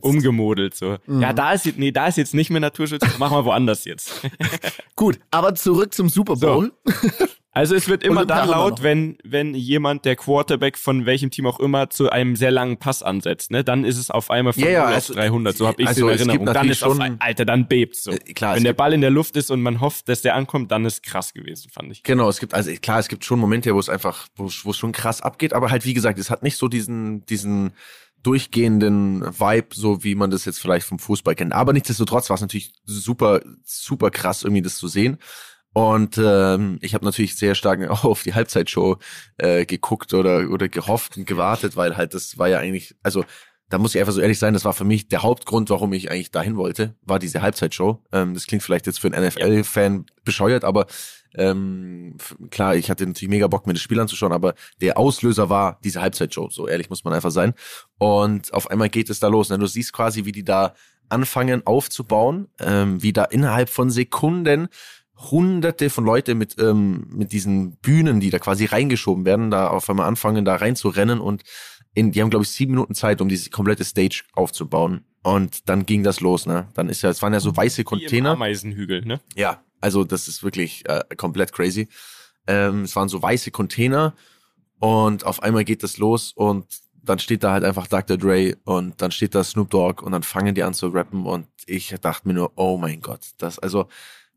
[0.01, 0.73] umgemodelt.
[0.75, 0.97] So.
[1.05, 1.21] Mhm.
[1.21, 4.21] Ja, da ist, jetzt- nee, da ist jetzt nicht mehr Naturschutz, machen wir woanders jetzt.
[4.95, 6.69] Gut, aber zurück zum Super So.
[7.53, 11.59] Also es wird immer dann laut, wenn, wenn jemand, der Quarterback von welchem Team auch
[11.59, 13.51] immer, zu einem sehr langen Pass ansetzt.
[13.51, 13.65] Ne?
[13.65, 15.57] Dann ist es auf einmal von Ja, ja, 0 also- auf 300.
[15.57, 16.45] So habe ich also in Erinnerung.
[16.45, 18.11] Dann ist auf schon- ein, Alter, dann bebt's so.
[18.11, 20.71] Äh, klar, wenn der Ball in der Luft ist und man hofft, dass der ankommt,
[20.71, 22.03] dann ist krass gewesen, fand ich.
[22.03, 24.93] Genau, es gibt, also klar, es gibt schon Momente, wo es einfach, wo es schon
[24.93, 27.73] krass abgeht, aber halt, wie gesagt, es hat nicht so diesen, diesen
[28.23, 31.53] durchgehenden Vibe, so wie man das jetzt vielleicht vom Fußball kennt.
[31.53, 35.17] Aber nichtsdestotrotz war es natürlich super, super krass, irgendwie das zu sehen.
[35.73, 38.97] Und ähm, ich habe natürlich sehr stark auch auf die Halbzeitshow
[39.37, 43.23] äh, geguckt oder, oder gehofft und gewartet, weil halt das war ja eigentlich, also
[43.69, 46.11] da muss ich einfach so ehrlich sein, das war für mich der Hauptgrund, warum ich
[46.11, 48.03] eigentlich dahin wollte, war diese Halbzeitshow.
[48.11, 50.87] Ähm, das klingt vielleicht jetzt für einen NFL-Fan bescheuert, aber
[51.35, 52.17] ähm,
[52.49, 56.01] klar, ich hatte natürlich mega Bock, mir das Spiel anzuschauen, aber der Auslöser war diese
[56.01, 57.53] Halbzeitshow, so ehrlich muss man einfach sein.
[57.97, 59.49] Und auf einmal geht es da los.
[59.49, 59.57] Ne?
[59.57, 60.73] Du siehst quasi, wie die da
[61.07, 64.67] anfangen aufzubauen, ähm, wie da innerhalb von Sekunden
[65.29, 69.89] hunderte von Leute mit, ähm, mit diesen Bühnen, die da quasi reingeschoben werden, da auf
[69.89, 71.43] einmal anfangen, da reinzurennen und
[71.93, 75.05] in, die haben, glaube ich, sieben Minuten Zeit, um diese komplette Stage aufzubauen.
[75.23, 76.69] Und dann ging das los, ne?
[76.73, 78.11] Dann ist ja, es waren ja so weiße Container.
[78.11, 79.19] Wie im Ameisenhügel, ne?
[79.35, 81.89] Ja, also das ist wirklich äh, komplett crazy.
[82.47, 84.15] Ähm, es waren so weiße Container
[84.79, 86.65] und auf einmal geht das los und
[87.03, 88.17] dann steht da halt einfach Dr.
[88.17, 91.47] Dre und dann steht da Snoop Dogg und dann fangen die an zu rappen und
[91.65, 93.87] ich dachte mir nur, oh mein Gott, das also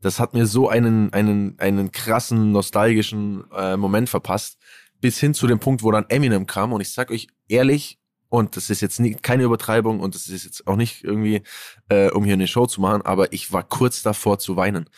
[0.05, 4.59] das hat mir so einen einen einen krassen nostalgischen äh, Moment verpasst
[5.01, 8.57] bis hin zu dem Punkt, wo dann Eminem kam und ich sag euch ehrlich und
[8.57, 11.43] das ist jetzt nie, keine Übertreibung und das ist jetzt auch nicht irgendwie
[11.89, 14.91] äh, um hier eine Show zu machen, aber ich war kurz davor zu weinen.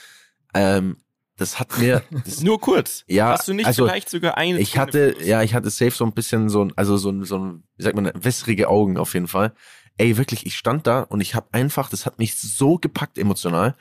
[0.55, 0.97] Ähm,
[1.37, 3.05] das hat mir das, nur kurz.
[3.07, 4.59] Ja, hast du nicht also, vielleicht sogar eine?
[4.59, 7.39] Ich hatte, ja, ich hatte safe so ein bisschen so ein, also so ein, so
[7.39, 9.55] ein, wie sagt man, wässrige Augen auf jeden Fall.
[9.99, 13.77] Ey, wirklich, ich stand da und ich habe einfach, das hat mich so gepackt emotional,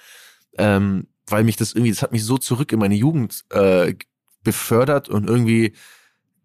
[0.57, 3.95] ähm, weil mich das irgendwie, das hat mich so zurück in meine Jugend äh,
[4.43, 5.73] befördert und irgendwie,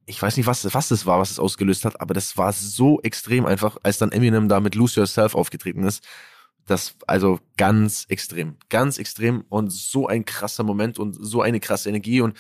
[0.06, 3.00] ich weiß nicht, was, was das war, was es ausgelöst hat, aber das war so
[3.02, 6.04] extrem einfach, als dann Eminem da mit Lose Yourself aufgetreten ist
[6.70, 11.88] das, also ganz extrem, ganz extrem und so ein krasser Moment und so eine krasse
[11.88, 12.38] Energie und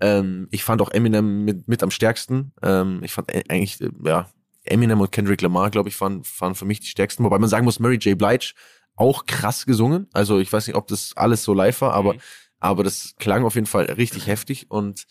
[0.00, 2.52] ähm, ich fand auch Eminem mit, mit am stärksten.
[2.62, 4.28] Ähm, ich fand e, eigentlich, äh, ja,
[4.64, 7.24] Eminem und Kendrick Lamar, glaube ich, waren, waren für mich die stärksten.
[7.24, 8.16] Wobei man sagen muss, Mary J.
[8.16, 8.52] Blige
[8.96, 10.08] auch krass gesungen.
[10.12, 12.20] Also ich weiß nicht, ob das alles so live war, aber, mhm.
[12.60, 15.06] aber das klang auf jeden Fall richtig heftig und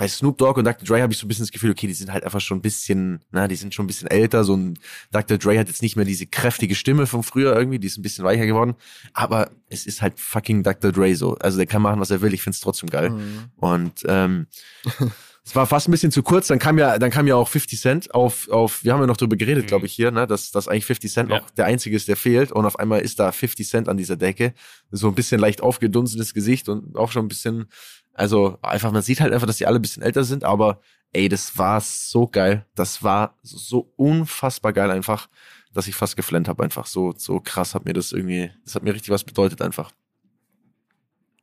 [0.00, 0.86] bei Snoop Dogg und Dr.
[0.86, 2.62] Dre habe ich so ein bisschen das Gefühl, okay, die sind halt einfach schon ein
[2.62, 4.44] bisschen, na, die sind schon ein bisschen älter.
[4.44, 4.78] So ein
[5.12, 5.36] Dr.
[5.36, 8.24] Dre hat jetzt nicht mehr diese kräftige Stimme von früher irgendwie, die ist ein bisschen
[8.24, 8.76] weicher geworden.
[9.12, 10.90] Aber es ist halt fucking Dr.
[10.90, 11.34] Dre so.
[11.34, 12.32] Also der kann machen, was er will.
[12.32, 13.10] Ich find's trotzdem geil.
[13.10, 13.44] Mhm.
[13.56, 14.46] Und ähm,
[15.50, 16.46] es war fast ein bisschen zu kurz.
[16.46, 18.84] Dann kam ja, dann kam ja auch 50 Cent auf, auf.
[18.84, 19.68] Wir haben ja noch drüber geredet, mhm.
[19.68, 21.40] glaube ich hier, ne, dass, dass eigentlich 50 Cent ja.
[21.40, 22.52] auch der einzige ist, der fehlt.
[22.52, 24.54] Und auf einmal ist da 50 Cent an dieser Decke,
[24.92, 27.66] so ein bisschen leicht aufgedunsenes Gesicht und auch schon ein bisschen
[28.14, 30.80] also einfach, man sieht halt einfach, dass die alle ein bisschen älter sind, aber
[31.12, 32.66] ey, das war so geil.
[32.74, 35.28] Das war so unfassbar geil einfach,
[35.72, 36.62] dass ich fast geflennt habe.
[36.62, 39.90] Einfach so, so krass hat mir das irgendwie, das hat mir richtig was bedeutet einfach.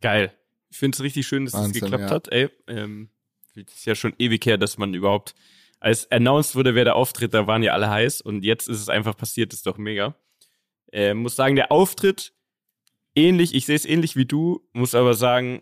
[0.01, 0.33] Geil.
[0.69, 2.09] Ich finde es richtig schön, dass es geklappt ja.
[2.09, 2.27] hat.
[2.31, 3.09] Ey, ähm,
[3.65, 5.35] es ist ja schon ewig her, dass man überhaupt,
[5.79, 8.89] als announced wurde, wer der Auftritt, da waren ja alle heiß und jetzt ist es
[8.89, 10.15] einfach passiert, ist doch mega.
[10.91, 12.33] Äh, muss sagen, der Auftritt
[13.15, 15.61] ähnlich, ich sehe es ähnlich wie du, muss aber sagen,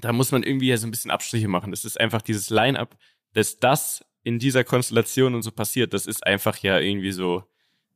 [0.00, 1.72] da muss man irgendwie ja so ein bisschen Abstriche machen.
[1.72, 2.96] Das ist einfach dieses Line-up,
[3.32, 7.44] dass das in dieser Konstellation und so passiert, das ist einfach ja irgendwie so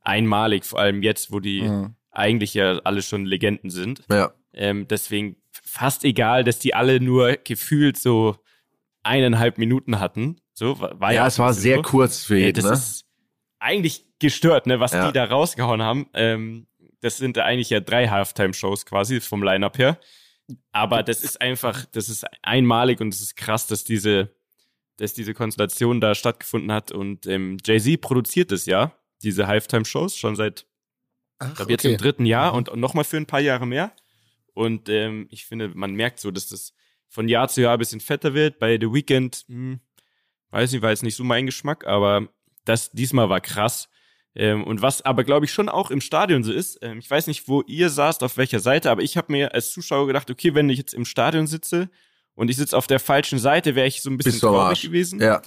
[0.01, 1.95] einmalig, vor allem jetzt, wo die mhm.
[2.11, 4.03] eigentlich ja alle schon Legenden sind.
[4.11, 4.33] Ja.
[4.53, 8.37] Ähm, deswegen fast egal, dass die alle nur gefühlt so
[9.03, 10.41] eineinhalb Minuten hatten.
[10.55, 11.83] So war ja, ja es war sehr so.
[11.83, 12.63] kurz für jeden.
[12.63, 12.73] das ne?
[12.73, 13.05] ist
[13.59, 15.07] eigentlich gestört, ne, was ja.
[15.07, 16.07] die da rausgehauen haben.
[16.15, 16.67] Ähm,
[17.01, 19.99] das sind eigentlich ja drei Halftime-Shows quasi vom Line-up her.
[20.73, 24.35] Aber das ist einfach, das ist einmalig und es ist krass, dass diese,
[24.97, 26.93] dass diese Konstellation da stattgefunden hat.
[26.93, 30.67] Und ähm, Jay-Z produziert das ja, diese Halftime-Shows, schon seit,
[31.39, 31.93] Ach, glaub, jetzt okay.
[31.93, 33.93] im dritten Jahr und, und nochmal für ein paar Jahre mehr.
[34.55, 36.75] Und ähm, ich finde, man merkt so, dass das
[37.13, 38.59] von Jahr zu Jahr ein bisschen fetter wird.
[38.59, 39.81] Bei The Weeknd, hm,
[40.51, 42.29] weiß nicht, war jetzt nicht so mein Geschmack, aber
[42.65, 43.91] das diesmal war krass.
[44.35, 47.27] Ähm, und was aber, glaube ich, schon auch im Stadion so ist, ähm, ich weiß
[47.27, 50.55] nicht, wo ihr saßt, auf welcher Seite, aber ich habe mir als Zuschauer gedacht, okay,
[50.55, 51.91] wenn ich jetzt im Stadion sitze
[52.35, 55.21] und ich sitze auf der falschen Seite, wäre ich so ein bisschen traurig gewesen.
[55.21, 55.43] Ja.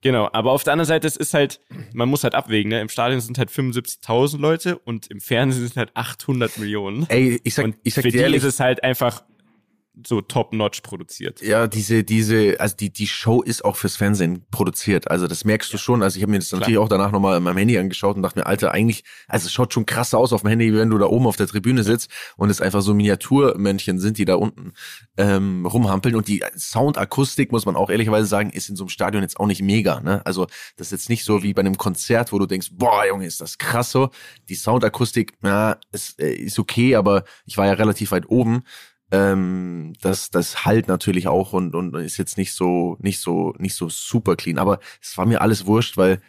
[0.00, 1.60] Genau, aber auf der anderen Seite, es ist halt,
[1.92, 2.80] man muss halt abwägen, ne?
[2.80, 7.06] Im Stadion sind halt 75.000 Leute und im Fernsehen sind halt 800 Millionen.
[7.08, 9.24] Ey, ich sag, und ich sag für dir die ehrlich, ist es halt einfach
[10.06, 11.40] so top-notch produziert.
[11.40, 15.10] Ja, diese, diese, also die, die Show ist auch fürs Fernsehen produziert.
[15.10, 16.02] Also das merkst du schon.
[16.02, 16.60] Also ich habe mir das Klar.
[16.60, 19.52] natürlich auch danach nochmal in meinem Handy angeschaut und dachte mir, Alter, eigentlich, also es
[19.52, 22.10] schaut schon krasser aus auf dem Handy, wenn du da oben auf der Tribüne sitzt
[22.36, 24.72] und es einfach so Miniaturmännchen sind, die da unten
[25.16, 26.16] ähm, rumhampeln.
[26.16, 29.46] Und die Soundakustik, muss man auch ehrlicherweise sagen, ist in so einem Stadion jetzt auch
[29.46, 30.00] nicht mega.
[30.00, 30.26] Ne?
[30.26, 33.26] Also das ist jetzt nicht so wie bei einem Konzert, wo du denkst, boah, Junge,
[33.26, 34.10] ist das krass so.
[34.48, 38.64] Die Soundakustik, na, ist, äh, ist okay, aber ich war ja relativ weit oben
[39.14, 43.74] ähm, das das halt natürlich auch und und ist jetzt nicht so nicht so nicht
[43.74, 46.20] so super clean aber es war mir alles wurscht weil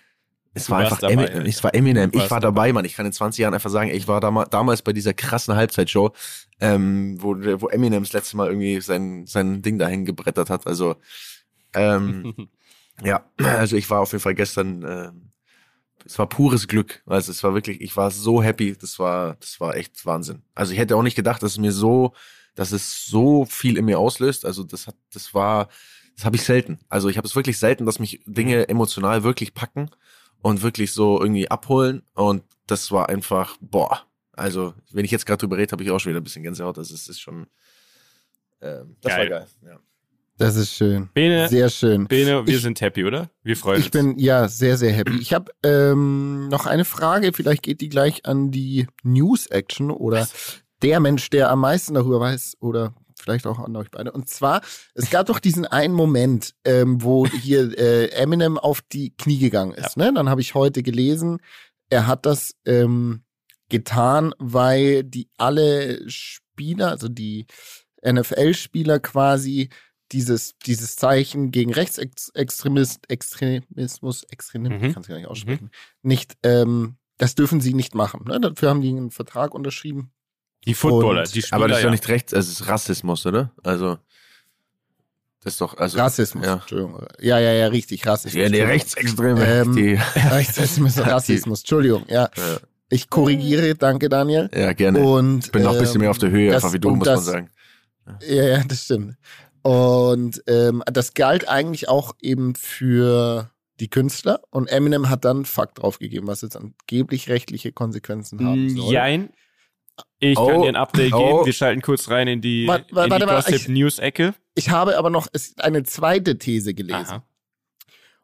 [0.53, 3.05] es du war einfach dabei, Eminem, es war Eminem ich war dabei Mann ich kann
[3.05, 6.11] in 20 Jahren einfach sagen ich war damals damals bei dieser krassen Halbzeitshow
[6.59, 10.95] ähm, wo wo Eminem das letzte Mal irgendwie sein sein Ding dahin gebrettert hat also
[11.73, 12.49] ähm,
[13.03, 15.11] ja also ich war auf jeden Fall gestern äh,
[16.05, 17.01] es war pures Glück.
[17.07, 18.75] Also es war wirklich, ich war so happy.
[18.79, 20.43] Das war, das war echt Wahnsinn.
[20.53, 22.13] Also ich hätte auch nicht gedacht, dass es mir so
[22.55, 24.45] dass es so viel in mir auslöst.
[24.45, 25.67] Also das hat, das war,
[26.15, 26.79] das habe ich selten.
[26.89, 28.65] Also ich habe es wirklich selten, dass mich Dinge mhm.
[28.69, 29.89] emotional wirklich packen
[30.41, 32.01] und wirklich so irgendwie abholen.
[32.13, 34.01] Und das war einfach, boah.
[34.33, 36.77] Also wenn ich jetzt gerade drüber rede, habe ich auch schon wieder ein bisschen Gänsehaut.
[36.77, 37.47] Das ist, ist schon,
[38.61, 39.29] Ähm, das Geil.
[39.31, 39.47] war geil.
[39.65, 39.79] Ja.
[40.37, 41.07] Das ist schön.
[41.13, 42.07] Bene, Sehr schön.
[42.07, 43.29] Bene, wir Ich- sind happy, oder?
[43.43, 43.91] Wir freuen Ich uns.
[43.91, 45.17] bin ja sehr, sehr happy.
[45.21, 50.27] Ich habe ähm, noch eine Frage, vielleicht geht die gleich an die News-Action oder
[50.81, 54.11] der Mensch, der am meisten darüber weiß oder vielleicht auch an euch beide.
[54.11, 54.61] Und zwar,
[54.93, 59.73] es gab doch diesen einen Moment, ähm, wo hier äh, Eminem auf die Knie gegangen
[59.73, 59.97] ist.
[59.97, 60.11] Ne?
[60.13, 61.39] Dann habe ich heute gelesen,
[61.89, 63.23] er hat das ähm,
[63.69, 67.47] getan, weil die alle Spieler, also die
[68.05, 69.69] NFL-Spieler quasi
[70.11, 74.87] dieses, dieses Zeichen gegen Rechtsextremist, Extremismus, Extremismus, Mhm.
[74.87, 75.71] ich kann es gar nicht aussprechen,
[76.03, 78.25] nicht, ähm, das dürfen sie nicht machen.
[78.27, 78.39] Ne?
[78.39, 80.11] Dafür haben die einen Vertrag unterschrieben.
[80.67, 81.89] Die Footballer, Und- die Spieler, Aber das ist ja.
[81.89, 83.51] doch nicht rechts, also es ist Rassismus, oder?
[83.63, 83.97] Also,
[85.43, 85.97] das ist doch, also.
[85.99, 87.05] Rassismus, Ja, Entschuldigung.
[87.19, 88.33] Ja, ja, ja, richtig, Rassismus.
[88.33, 88.71] ja die Entschuldigung.
[88.71, 89.93] Rechtsextreme, Ähm, die,
[90.29, 92.29] Rechtsextremismus, Rassismus, Entschuldigung, ja.
[92.35, 92.57] ja,
[92.89, 94.49] Ich korrigiere, danke Daniel.
[94.53, 94.99] ja, gerne.
[94.99, 96.95] Und, ich bin noch ein bisschen ähm, mehr auf der Höhe, das- einfach wie du,
[96.95, 97.49] muss das- man sagen.
[98.27, 99.15] Ja, ja, das stimmt.
[99.63, 103.49] Und ähm, das galt eigentlich auch eben für
[103.79, 108.93] die Künstler und Eminem hat dann Fakt draufgegeben, was jetzt angeblich rechtliche Konsequenzen haben soll.
[108.93, 109.29] Jein.
[110.19, 111.17] Ich Oh, kann dir ein Update oh.
[111.17, 111.45] geben.
[111.45, 114.33] Wir schalten kurz rein in die, Warte, in warte, die warte, ich- Gossip News Ecke.
[114.55, 115.27] Ich habe aber noch
[115.57, 116.95] eine zweite These gelesen.
[117.07, 117.23] Aha.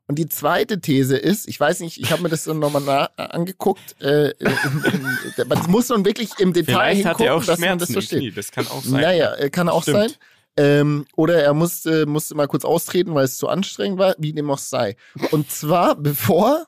[0.07, 3.95] Und die zweite These ist, ich weiß nicht, ich habe mir das so nochmal angeguckt,
[4.01, 5.07] äh, in, in,
[5.37, 7.87] in, das muss man wirklich im Detail Vielleicht hat hingucken, er auch dass man das
[7.87, 8.19] Schmerzen versteht.
[8.19, 8.31] Knie.
[8.31, 9.01] Das kann auch sein.
[9.01, 9.97] Naja, äh, kann auch Stimmt.
[9.97, 10.11] sein.
[10.57, 14.49] Ähm, oder er musste, musste mal kurz austreten, weil es zu anstrengend war, wie dem
[14.51, 14.97] auch sei.
[15.31, 16.65] Und zwar, bevor,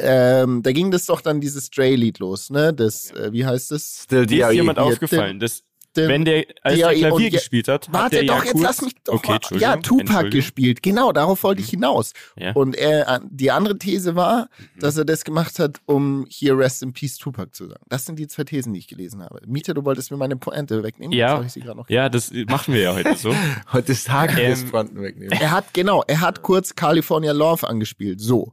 [0.00, 2.72] ähm, da ging das doch dann dieses Dre-Lied los, ne?
[2.72, 4.02] Das, äh, wie heißt das?
[4.04, 4.54] Still Dir ist DRE.
[4.54, 5.62] jemand hier, aufgefallen, dass
[5.96, 8.60] Den- wenn der, als Ja, der Klavier gespielt hat, hat Warte der ja doch, jetzt
[8.60, 9.58] lass mich doch okay, mal.
[9.60, 10.84] Ja, Tupac gespielt.
[10.84, 12.12] Genau, darauf wollte ich hinaus.
[12.36, 12.52] Ja.
[12.52, 14.42] Und er, die andere These war,
[14.76, 14.80] Mhm.
[14.80, 17.82] dass er das gemacht hat, um hier Rest in Peace Tupac zu sagen.
[17.88, 19.40] Das sind die zwei Thesen, die ich gelesen habe.
[19.48, 21.12] Mieter, du wolltest mir meine Pointe wegnehmen.
[21.12, 21.44] Ja.
[21.88, 23.34] Ja, das machen wir ja heute so.
[23.72, 25.32] Heute ist Tag Ähm, des Branden wegnehmen.
[25.32, 28.20] Er hat, genau, er hat kurz California Love angespielt.
[28.20, 28.52] So.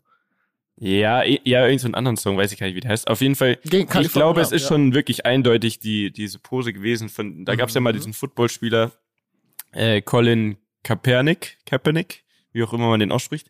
[0.80, 3.08] Ja, ja, irgend so einen anderen Song, weiß ich gar nicht, wie der heißt.
[3.08, 4.68] Auf jeden Fall, Gegen ich California glaube, es ist ja.
[4.68, 7.98] schon wirklich eindeutig die, diese Pose gewesen von, da gab es ja mal Mhm.
[7.98, 8.92] diesen Footballspieler,
[9.72, 12.24] äh, Colin Kaepernick, Kaepernick,
[12.54, 13.50] wie auch immer man den ausspricht.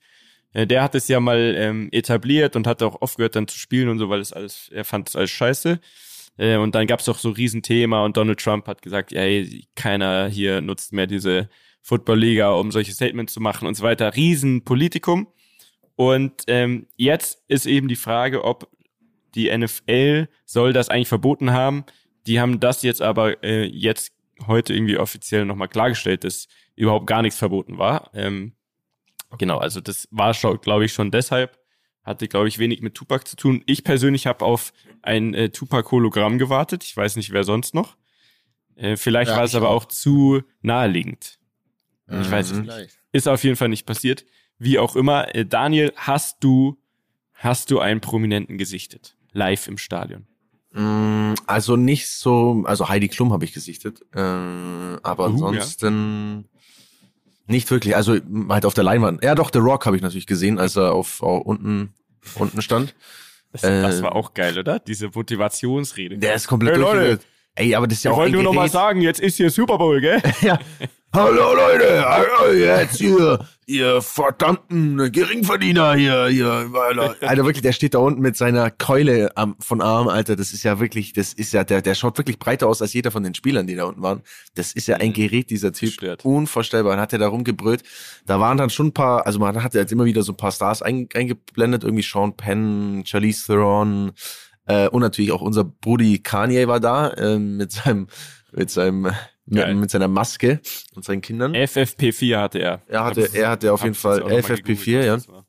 [0.53, 3.89] Äh, der hat es ja mal ähm, etabliert und hat auch aufgehört dann zu spielen
[3.89, 5.81] und so, weil es alles, er fand es alles scheiße.
[6.37, 10.27] Äh, und dann gab es auch so Riesenthema und Donald Trump hat gesagt, ey, keiner
[10.29, 11.49] hier nutzt mehr diese
[11.81, 14.15] Football-Liga, um solche Statements zu machen und so weiter.
[14.15, 15.27] Riesenpolitikum.
[15.97, 18.69] Und ähm, jetzt ist eben die Frage, ob
[19.35, 21.83] die NFL soll das eigentlich verboten haben.
[22.27, 24.13] Die haben das jetzt aber äh, jetzt
[24.47, 28.09] heute irgendwie offiziell nochmal klargestellt, dass überhaupt gar nichts verboten war.
[28.13, 28.53] Ähm,
[29.37, 31.59] Genau, also das war schon, glaube ich, schon deshalb,
[32.01, 33.61] hatte, glaube ich, wenig mit Tupac zu tun.
[33.65, 34.71] Ich persönlich habe auf
[35.01, 36.85] ein äh, Tupac-Hologramm gewartet.
[36.85, 37.97] Ich weiß nicht, wer sonst noch.
[38.77, 39.83] Äh, vielleicht Ja, war es aber auch.
[39.83, 41.39] auch zu naheliegend.
[42.09, 42.67] Ich weiß es Mhm.
[42.67, 42.97] nicht.
[43.11, 44.23] Ist auf jeden Fall nicht passiert.
[44.59, 45.33] Wie auch immer.
[45.35, 46.77] Äh, Daniel, hast du,
[47.33, 49.15] hast du einen Prominenten gesichtet?
[49.33, 50.25] Live im Stadion.
[50.73, 56.45] Mm, Also nicht so, also Heidi Klum habe ich gesichtet, äh, aber Uh, ansonsten
[57.47, 57.95] nicht wirklich.
[57.95, 58.17] Also
[58.49, 59.23] halt auf der Leinwand.
[59.23, 61.93] Ja, doch, The Rock habe ich natürlich gesehen, als er auf, auf unten
[62.35, 62.93] unten stand.
[63.53, 64.79] Das, Äh, das war auch geil, oder?
[64.79, 66.17] Diese Motivationsrede.
[66.17, 67.19] Der ist komplett Hey, Leute.
[67.55, 68.71] Ey, aber das ist ja Wir auch wollen ein nur noch mal Gerät.
[68.73, 70.21] sagen, jetzt ist hier Super Bowl, gell?
[70.41, 70.59] Ja.
[71.13, 76.69] Hallo Leute, hallo jetzt ihr, ihr verdammten Geringverdiener hier, hier,
[77.21, 80.63] Alter, wirklich, der steht da unten mit seiner Keule am, von Arm, Alter, das ist
[80.63, 83.33] ja wirklich, das ist ja, der, der schaut wirklich breiter aus als jeder von den
[83.33, 84.21] Spielern, die da unten waren.
[84.55, 85.89] Das ist ja ein Gerät, dieser Typ.
[85.89, 86.25] Gestört.
[86.25, 86.91] Unvorstellbar.
[86.91, 87.83] Dann hat er da rumgebrüllt.
[88.25, 90.51] Da waren dann schon ein paar, also man hatte jetzt immer wieder so ein paar
[90.51, 94.11] Stars ein, eingeblendet, irgendwie Sean Penn, Charlize Theron,
[94.67, 98.07] äh, und natürlich auch unser Brudi Kanye war da, ähm, mit seinem,
[98.51, 99.11] mit seinem,
[99.49, 99.75] Geil.
[99.75, 100.59] mit seiner Maske
[100.95, 101.55] und seinen Kindern.
[101.55, 102.81] FFP4 hatte er.
[102.87, 105.43] Er hatte, er hatte auf jeden Fall jetzt auch noch mal FFP4, gegoogelt, ja.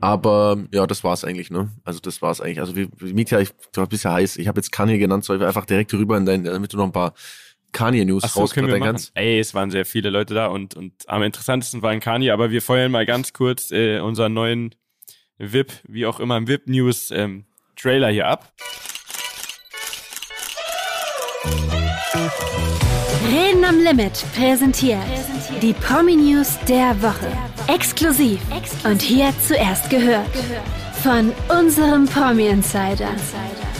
[0.00, 1.70] Aber ja, das war's eigentlich, ne?
[1.84, 2.60] Also das war's eigentlich.
[2.60, 4.38] Also wie, Mietja, ich du bist ja heiß.
[4.38, 6.86] Ich habe jetzt Kanye genannt, soll ich einfach direkt rüber in dein, damit du noch
[6.86, 7.14] ein paar
[7.72, 9.12] Kanye News Ach so, rausbringen kannst.
[9.14, 12.50] Ey, es waren sehr viele Leute da und, und am interessantesten war ein Kanye, aber
[12.50, 14.74] wir feuern mal ganz kurz äh, unseren neuen
[15.38, 17.44] VIP, wie auch immer, VIP News ähm,
[17.76, 18.52] Trailer hier ab.
[23.28, 25.04] Reden am Limit präsentiert
[25.60, 27.30] die Promi News der Woche.
[27.68, 28.40] Exklusiv
[28.84, 30.26] und hier zuerst gehört
[31.02, 33.14] von unserem Promi Insider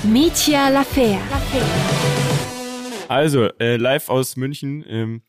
[0.03, 1.19] Mitya Lafer.
[3.09, 4.85] Also, äh, live aus München.
[4.87, 5.23] Ähm,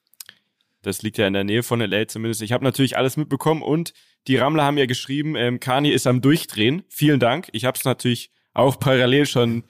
[0.82, 2.42] das liegt ja in der Nähe von LA zumindest.
[2.42, 3.94] Ich habe natürlich alles mitbekommen und
[4.28, 6.84] die Rammler haben ja geschrieben, ähm, Kanye ist am Durchdrehen.
[6.90, 7.48] Vielen Dank.
[7.54, 9.64] Ich habe es natürlich auch parallel schon,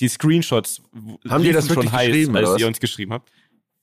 [0.00, 0.82] die Screenshots
[1.28, 3.30] Haben die das wirklich geschrieben, als ihr uns geschrieben habt.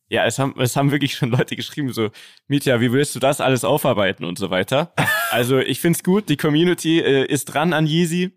[0.09, 2.09] Ja, es haben, es haben wirklich schon Leute geschrieben, so,
[2.47, 4.93] Mietja, wie willst du das alles aufarbeiten und so weiter.
[5.31, 8.31] Also ich find's gut, die Community äh, ist dran an Yeezy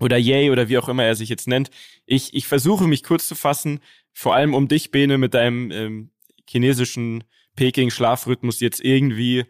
[0.00, 1.70] oder Yay oder wie auch immer er sich jetzt nennt.
[2.06, 3.78] Ich, ich versuche mich kurz zu fassen,
[4.12, 6.10] vor allem um dich, Bene, mit deinem ähm,
[6.50, 7.22] chinesischen
[7.54, 9.44] Peking-Schlafrhythmus jetzt irgendwie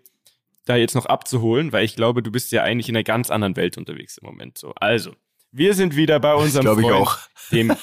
[0.66, 3.56] da jetzt noch abzuholen, weil ich glaube, du bist ja eigentlich in einer ganz anderen
[3.56, 4.58] Welt unterwegs im Moment.
[4.58, 5.12] So, also,
[5.52, 7.18] wir sind wieder bei unserem Freund, ich auch.
[7.50, 7.76] dem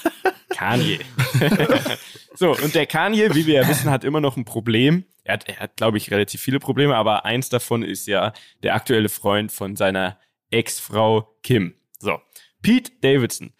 [0.49, 0.99] Kanye.
[2.35, 5.05] so, und der Kanye, wie wir ja wissen, hat immer noch ein Problem.
[5.23, 8.75] Er hat, er hat, glaube ich, relativ viele Probleme, aber eins davon ist ja der
[8.75, 10.19] aktuelle Freund von seiner
[10.51, 11.75] Ex-Frau Kim.
[11.99, 12.19] So,
[12.61, 13.53] Pete Davidson.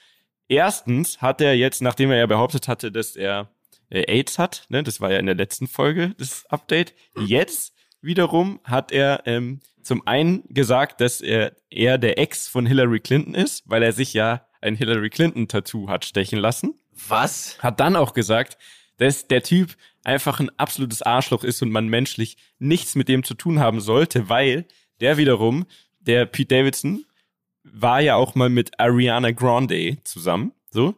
[0.47, 3.49] Erstens hat er jetzt, nachdem er ja behauptet hatte, dass er
[3.89, 8.59] äh, AIDS hat, ne, das war ja in der letzten Folge das Update, jetzt wiederum
[8.63, 13.63] hat er ähm, zum einen gesagt, dass er, er der Ex von Hillary Clinton ist,
[13.69, 16.73] weil er sich ja ein Hillary Clinton Tattoo hat stechen lassen.
[17.07, 17.57] Was?
[17.59, 18.57] Hat dann auch gesagt,
[18.97, 23.35] dass der Typ einfach ein absolutes Arschloch ist und man menschlich nichts mit dem zu
[23.35, 24.65] tun haben sollte, weil
[25.01, 25.65] der wiederum,
[25.99, 27.05] der Pete Davidson,
[27.63, 30.95] war ja auch mal mit Ariana Grande zusammen, so.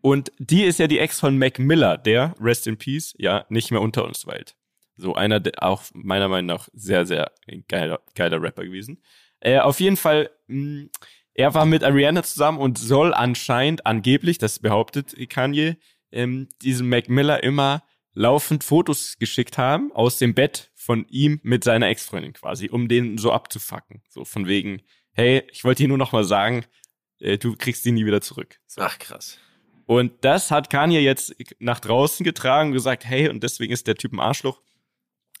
[0.00, 3.70] Und die ist ja die Ex von Mac Miller, der, rest in peace, ja, nicht
[3.70, 4.54] mehr unter uns weilt.
[4.96, 7.32] So einer, der auch meiner Meinung nach sehr, sehr
[7.68, 9.02] geiler, geiler Rapper gewesen.
[9.40, 10.88] Äh, auf jeden Fall, mh,
[11.34, 15.76] er war mit Ariana zusammen und soll anscheinend, angeblich, das behauptet Kanye,
[16.12, 17.82] ähm, diesem Mac Miller immer
[18.12, 23.18] laufend Fotos geschickt haben aus dem Bett von ihm mit seiner Ex-Freundin quasi, um den
[23.18, 24.02] so abzufacken.
[24.08, 24.82] So von wegen,
[25.12, 26.64] hey, ich wollte dir nur noch mal sagen,
[27.18, 28.60] äh, du kriegst die nie wieder zurück.
[28.66, 28.82] So.
[28.82, 29.38] Ach krass.
[29.86, 33.96] Und das hat Kanye jetzt nach draußen getragen und gesagt, hey, und deswegen ist der
[33.96, 34.62] Typ ein Arschloch.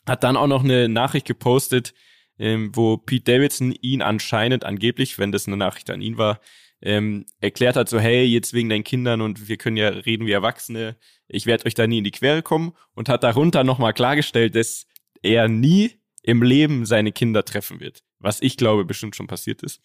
[0.06, 1.94] Hat dann auch noch eine Nachricht gepostet,
[2.38, 6.40] ähm, wo Pete Davidson ihn anscheinend angeblich, wenn das eine Nachricht an ihn war,
[6.82, 10.32] ähm, erklärt hat, so hey, jetzt wegen deinen Kindern und wir können ja reden wie
[10.32, 10.96] Erwachsene,
[11.28, 14.86] ich werde euch da nie in die Quere kommen und hat darunter nochmal klargestellt, dass
[15.22, 15.92] er nie
[16.22, 19.80] im Leben seine Kinder treffen wird, was ich glaube bestimmt schon passiert ist.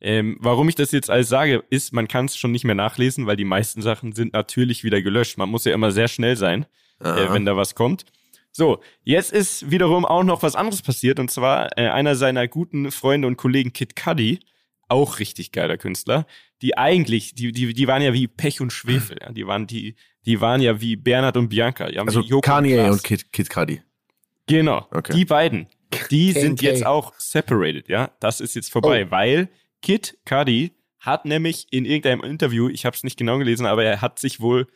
[0.00, 3.26] Ähm, warum ich das jetzt alles sage, ist, man kann es schon nicht mehr nachlesen,
[3.26, 5.36] weil die meisten Sachen sind natürlich wieder gelöscht.
[5.36, 6.64] Man muss ja immer sehr schnell sein,
[7.00, 8.06] äh, wenn da was kommt.
[8.52, 12.90] So, jetzt ist wiederum auch noch was anderes passiert und zwar äh, einer seiner guten
[12.90, 14.40] Freunde und Kollegen Kid Cudi,
[14.88, 16.26] auch richtig geiler Künstler,
[16.62, 19.30] die eigentlich, die, die, die waren ja wie Pech und Schwefel, ja.
[19.32, 19.94] die waren die,
[20.26, 21.88] die waren ja wie Bernhard und Bianca.
[21.88, 22.90] Die haben also Joko Kanye Klaas.
[22.96, 23.82] und Kid, Kid Cudi.
[24.46, 25.12] Genau, Okay.
[25.14, 25.68] die beiden,
[26.10, 26.40] die KK.
[26.40, 28.10] sind jetzt auch separated, ja.
[28.18, 29.10] Das ist jetzt vorbei, Oh.
[29.12, 29.48] weil
[29.80, 34.02] Kid Cudi hat nämlich in irgendeinem Interview, ich habe es nicht genau gelesen, aber er
[34.02, 34.66] hat sich wohl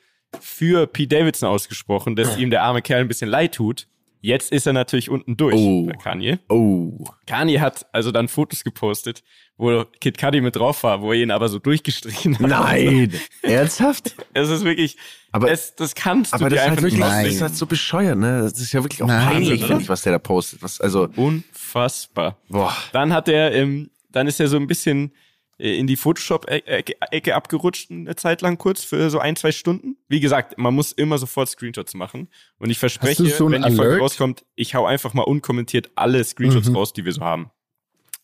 [0.41, 3.87] für Pete Davidson ausgesprochen, dass ihm der arme Kerl ein bisschen leid tut.
[4.20, 5.85] Jetzt ist er natürlich unten durch, Oh.
[5.85, 6.39] bei Kanye.
[6.49, 7.05] Oh.
[7.26, 9.22] Kanye hat also dann Fotos gepostet,
[9.59, 12.47] wo Kid Cudi mit drauf war, wo er ihn aber so durchgestrichen hat.
[12.49, 13.12] Nein.
[13.43, 14.14] Ernsthaft?
[14.32, 14.97] Es ist wirklich,
[15.30, 17.24] Aber, es, das kannst du aber dir das ist halt einfach nicht wirklich, Nein.
[17.26, 18.41] das ist halt so bescheuert, ne?
[18.41, 19.26] Das ist ja wirklich auch Nein.
[19.28, 20.62] peinlich, finde ich, was der da postet.
[20.62, 22.39] Was, also, Unfassbar.
[22.49, 22.74] boah.
[22.93, 25.11] Dann hat er, ähm, dann ist er so ein bisschen äh,
[25.59, 29.96] in die Photoshop-Ecke abgerutscht eine Zeit lang kurz für so ein, zwei Stunden.
[30.09, 32.28] Wie gesagt, man muss immer sofort Screenshots machen.
[32.59, 36.68] Und ich verspreche, so wenn die Folge rauskommt, ich hau einfach mal unkommentiert alle Screenshots
[36.68, 36.76] Mhm.
[36.76, 37.50] raus, die wir so haben.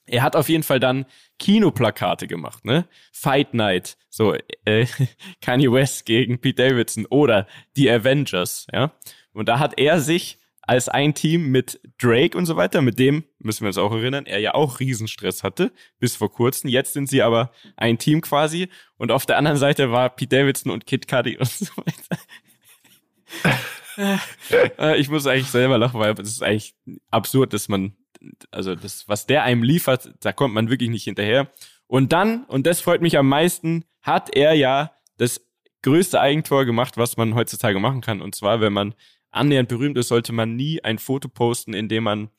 [0.07, 1.07] Er hat auf jeden Fall dann
[1.39, 2.89] Kinoplakate gemacht, ne?
[3.13, 4.87] Fight Night, so äh,
[5.41, 8.93] Kanye West gegen Pete Davidson oder die Avengers, ja?
[9.33, 10.40] Und da hat er sich
[10.71, 14.25] als ein Team mit Drake und so weiter, mit dem müssen wir uns auch erinnern,
[14.27, 16.71] er ja auch Riesenstress hatte bis vor kurzem.
[16.71, 20.71] Jetzt sind sie aber ein Team quasi und auf der anderen Seite war Pete Davidson
[20.71, 22.23] und Kid Cudi und so weiter.
[24.79, 26.75] Äh, ich muss eigentlich selber lachen, weil es ist eigentlich
[27.11, 27.97] absurd, dass man,
[28.51, 31.51] also das, was der einem liefert, da kommt man wirklich nicht hinterher.
[31.87, 35.45] Und dann, und das freut mich am meisten, hat er ja das
[35.83, 38.23] größte Eigentor gemacht, was man heutzutage machen kann.
[38.23, 38.95] Und zwar, wenn man
[39.31, 42.31] annähernd berühmt ist, sollte man nie ein Foto posten, in dem man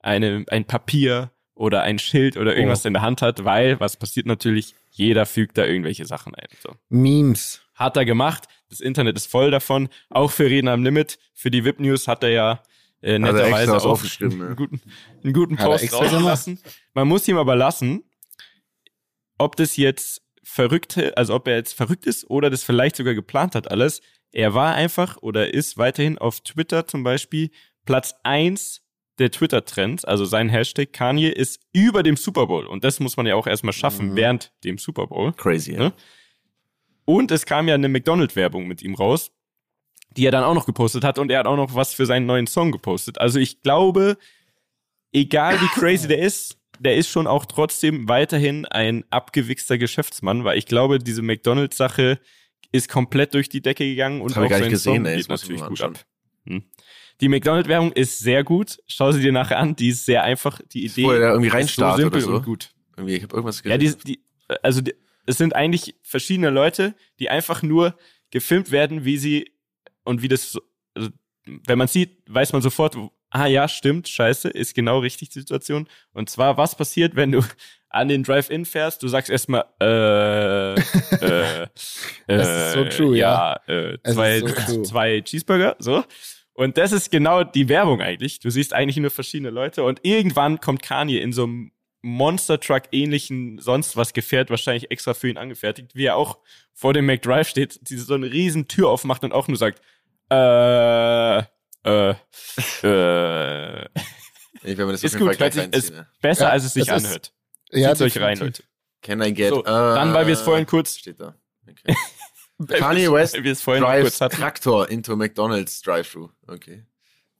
[0.00, 4.26] eine, ein Papier oder ein Schild oder irgendwas in der Hand hat, weil, was passiert
[4.26, 6.48] natürlich, jeder fügt da irgendwelche Sachen ein.
[6.62, 6.74] So.
[6.88, 7.62] Memes.
[7.74, 8.48] Hat er gemacht.
[8.68, 9.88] Das Internet ist voll davon.
[10.10, 11.18] Auch für Reden am Limit.
[11.34, 12.62] Für die VIP-News hat er ja
[13.00, 14.82] äh, er netterweise was auch einen guten,
[15.22, 16.58] einen guten Post rausgelassen.
[16.94, 18.04] Man muss ihm aber lassen,
[19.38, 23.54] ob das jetzt verrückt, also ob er jetzt verrückt ist oder das vielleicht sogar geplant
[23.54, 24.00] hat alles.
[24.32, 27.50] Er war einfach oder ist weiterhin auf Twitter zum Beispiel
[27.84, 28.80] Platz eins
[29.18, 32.66] der Twitter-Trends, also sein Hashtag Kanye ist über dem Super Bowl.
[32.66, 34.16] Und das muss man ja auch erstmal schaffen Mhm.
[34.16, 35.32] während dem Super Bowl.
[35.34, 35.78] Crazy, ja.
[35.78, 35.92] Ne?
[37.04, 39.30] Und es kam ja eine McDonald-Werbung mit ihm raus,
[40.16, 42.26] die er dann auch noch gepostet hat und er hat auch noch was für seinen
[42.26, 43.18] neuen Song gepostet.
[43.20, 44.16] Also ich glaube,
[45.12, 50.58] egal wie crazy der ist, der ist schon auch trotzdem weiterhin ein abgewichster Geschäftsmann, weil
[50.58, 52.18] ich glaube, diese McDonald-Sache
[52.72, 55.16] ist komplett durch die Decke gegangen und auch sein gesehen, Song ey.
[55.18, 56.04] geht natürlich gut ab.
[56.46, 56.64] Hm.
[57.20, 58.78] Die McDonald-Werbung ist sehr gut.
[58.88, 59.76] Schau sie dir nachher an.
[59.76, 60.60] Die ist sehr einfach.
[60.72, 62.34] Die Idee er da irgendwie ist so simpel so.
[62.34, 62.74] und gut.
[62.96, 63.98] Irgendwie, ich habe irgendwas Ja, gesehen.
[64.04, 64.20] die, die,
[64.62, 64.94] also die,
[65.26, 67.96] es sind eigentlich verschiedene Leute, die einfach nur
[68.30, 69.52] gefilmt werden, wie sie
[70.04, 70.62] und wie das, so-
[70.94, 71.10] also,
[71.46, 72.96] wenn man sieht, weiß man sofort,
[73.32, 75.88] ah ja, stimmt, scheiße, ist genau richtig die Situation.
[76.12, 77.42] Und zwar, was passiert, wenn du
[77.88, 81.66] an den Drive-In fährst, du sagst erstmal, äh, äh,
[82.26, 86.04] Das ist so äh, true, ja, äh, Es zwei, so zwei Cheeseburger, so.
[86.54, 88.38] Und das ist genau die Werbung eigentlich.
[88.38, 91.72] Du siehst eigentlich nur verschiedene Leute und irgendwann kommt Kanye in so einem
[92.02, 96.38] Monster Truck ähnlichen sonst was Gefährt, wahrscheinlich extra für ihn angefertigt, wie er auch
[96.74, 99.80] vor dem McDrive steht, die so eine riesen Tür aufmacht und auch nur sagt,
[100.28, 101.42] äh,
[101.84, 102.10] äh,
[102.82, 103.84] äh.
[104.64, 106.50] ich werde mir das Ist auf jeden gut, Fall hört gleich sich, ist besser, Ja,
[106.50, 107.32] als es sich das ist- anhört.
[107.72, 108.38] Ja, Zieht's euch rein.
[108.38, 108.62] Leute.
[109.00, 111.34] Can I get, So, äh, dann, weil wir es vorhin kurz, Steht da.
[111.68, 111.96] Okay.
[112.78, 114.18] Kanye West weil wir es vorhin noch drives.
[114.18, 116.28] Traktor into McDonald's Drive-Thru.
[116.46, 116.84] Okay.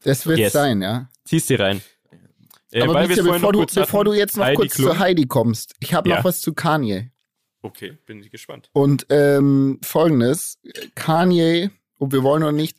[0.02, 0.52] Das wird Yes.
[0.54, 1.08] sein, ja.
[1.24, 1.80] Ziehst sie rein.
[2.72, 4.88] Äh, Aber vorhin bevor, noch du, bevor du jetzt noch Heidi kurz Klum.
[4.92, 6.16] zu Heidi kommst, ich habe Ja.
[6.16, 7.10] noch was zu Kanye.
[7.60, 8.70] Okay, bin ich gespannt.
[8.72, 10.58] Und ähm, folgendes,
[10.96, 11.70] Kanye,
[12.00, 12.78] ob wir wollen oder nicht,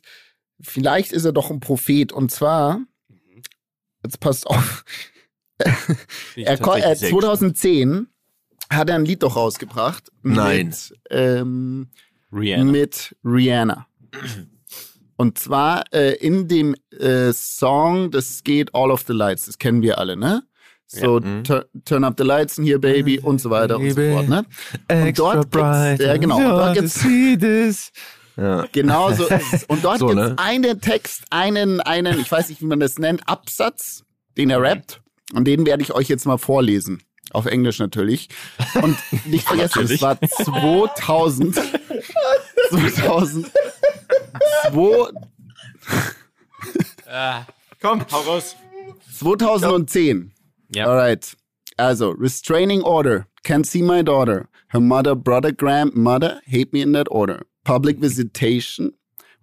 [0.60, 2.12] vielleicht ist er doch ein Prophet.
[2.12, 2.80] Und zwar,
[4.04, 4.84] jetzt passt auf,
[5.58, 8.08] er, äh, sehr 2010
[8.70, 10.10] hat er ein Lied doch rausgebracht.
[10.22, 10.66] Nein.
[10.68, 11.88] Mit, ähm.
[12.32, 12.64] Rihanna.
[12.72, 13.86] mit Rihanna.
[15.16, 19.82] Und zwar äh, in dem äh, Song, das geht All of the Lights, das kennen
[19.82, 20.42] wir alle, ne?
[20.86, 21.26] So, Ja.
[21.26, 21.44] Mhm.
[21.84, 24.12] turn, up the lights in here, baby, und so weiter und so Baby.
[24.14, 24.44] fort, ne?
[24.90, 27.92] Und dort gibt's, ja, genau, und dort gibt's,
[28.36, 28.66] Ja.
[28.72, 29.64] genau so ist es.
[29.64, 30.34] Und dort So, gibt's ne?
[30.38, 34.04] einen Text, einen, einen, ich weiß nicht, wie man das nennt, Absatz,
[34.36, 35.00] den er rappt.
[35.32, 37.02] Und den werde ich euch jetzt mal vorlesen.
[37.30, 38.28] Auf Englisch natürlich.
[38.80, 41.58] Und nicht vergessen, es war 2000.
[42.70, 43.50] 2000.
[44.70, 45.10] 2,
[47.10, 47.42] Ah,
[47.80, 48.56] komm, hau raus.
[49.18, 50.32] 2010.
[50.74, 50.86] Ja.
[50.86, 51.36] Alright.
[51.76, 53.26] Also, restraining order.
[53.44, 54.48] Can't see my daughter.
[54.68, 57.42] Her mother, brother, grandmother hate me in that order.
[57.64, 58.92] Public visitation.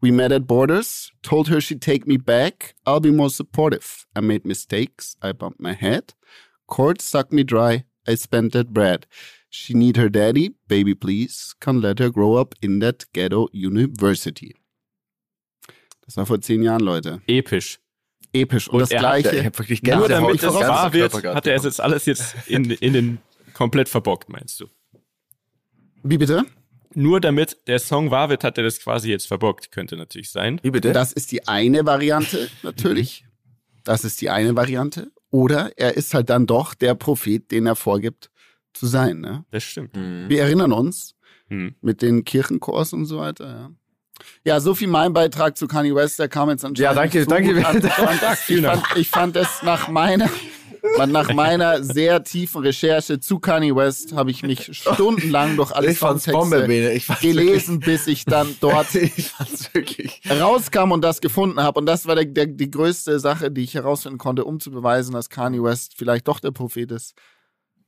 [0.01, 1.11] We met at borders.
[1.21, 2.75] Told her she'd take me back.
[2.85, 4.05] I'll be more supportive.
[4.15, 5.15] I made mistakes.
[5.21, 6.13] I bumped my head.
[6.67, 7.85] Court sucked me dry.
[8.07, 9.05] I spent that bread.
[9.49, 10.55] She need her daddy.
[10.67, 11.53] Baby, please.
[11.59, 14.55] Can't let her grow up in that ghetto university.
[16.05, 17.21] Das war vor zehn Jahren, Leute.
[17.27, 17.79] Episch.
[18.33, 18.67] Episch.
[18.69, 19.37] Und, Und das er hat- Gleiche.
[19.39, 22.71] Ich hab wirklich Nur damit das wahr wird, hat er es jetzt alles jetzt in,
[22.71, 23.17] in den
[23.53, 24.67] komplett verbockt, meinst du?
[26.03, 26.45] Wie bitte?
[26.93, 29.71] Nur damit der Song wahr wird, hat er das quasi jetzt verbockt.
[29.71, 30.59] Könnte natürlich sein.
[30.63, 30.91] Wie bitte?
[30.93, 33.25] Das ist die eine Variante, natürlich.
[33.83, 35.11] Das ist die eine Variante.
[35.29, 38.29] Oder er ist halt dann doch der Prophet, den er vorgibt
[38.73, 39.21] zu sein.
[39.21, 39.45] Ne?
[39.51, 39.95] Das stimmt.
[39.95, 40.25] Mhm.
[40.27, 41.15] Wir erinnern uns
[41.49, 41.75] Hm.
[41.81, 43.45] mit den Kirchenchors und so weiter.
[43.45, 43.69] Ja,
[44.45, 46.17] ja so viel mein Beitrag zu Kanye West.
[46.17, 47.67] Der kam jetzt anscheinend Ja, danke, so danke.
[47.67, 47.81] an.
[47.83, 50.29] Ich fand, ich, fand, ich fand es nach meiner,
[51.07, 55.99] nach meiner sehr tiefen Recherche zu Kanye West habe ich mich stundenlang durch alle Ich
[55.99, 59.31] Songtexte gelesen, bis ich dann dort Ich
[60.29, 61.79] rauskam und das gefunden habe.
[61.79, 65.13] Und das war der, der, die größte Sache, die ich herausfinden konnte, um zu beweisen,
[65.13, 67.15] dass Kanye West vielleicht doch der Prophet ist.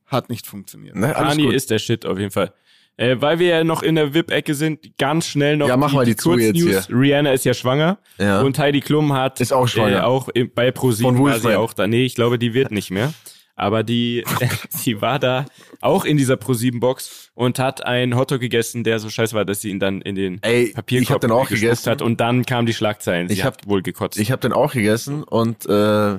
[0.06, 0.96] Hat nicht funktioniert.
[0.96, 2.52] Ne, Kanye ist der Shit auf jeden Fall.
[2.96, 6.04] Äh, weil wir ja noch in der VIP-Ecke sind, ganz schnell noch Ja, mach mal
[6.04, 6.88] die jetzt Kurznews.
[6.90, 8.40] Rihanna ist ja schwanger Ja.
[8.42, 9.98] und Heidi Klum hat Ist auch schwanger.
[9.98, 11.86] Äh, auch im, bei ProSieben war sie auch da.
[11.88, 13.12] Nee, ich glaube, die wird nicht mehr.
[13.56, 14.24] Aber die,
[14.84, 15.46] die war da
[15.80, 19.70] auch in dieser ProSieben-Box und hat einen Hotdog gegessen, der so scheiße war, dass sie
[19.70, 21.90] ihn dann in den Ey, Papierkorb ich hab den auch gegessen.
[21.90, 23.28] hat und dann kamen die Schlagzeilen.
[23.28, 24.18] Sie Ich hat wohl gekotzt.
[24.18, 26.14] Ich habe den auch gegessen und äh,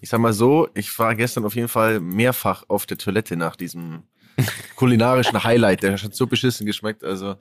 [0.00, 3.56] ich sag mal so, ich war gestern auf jeden Fall mehrfach auf der Toilette nach
[3.56, 4.02] diesem
[4.76, 5.82] kulinarischen Highlight.
[5.82, 7.36] Der hat so beschissen geschmeckt, also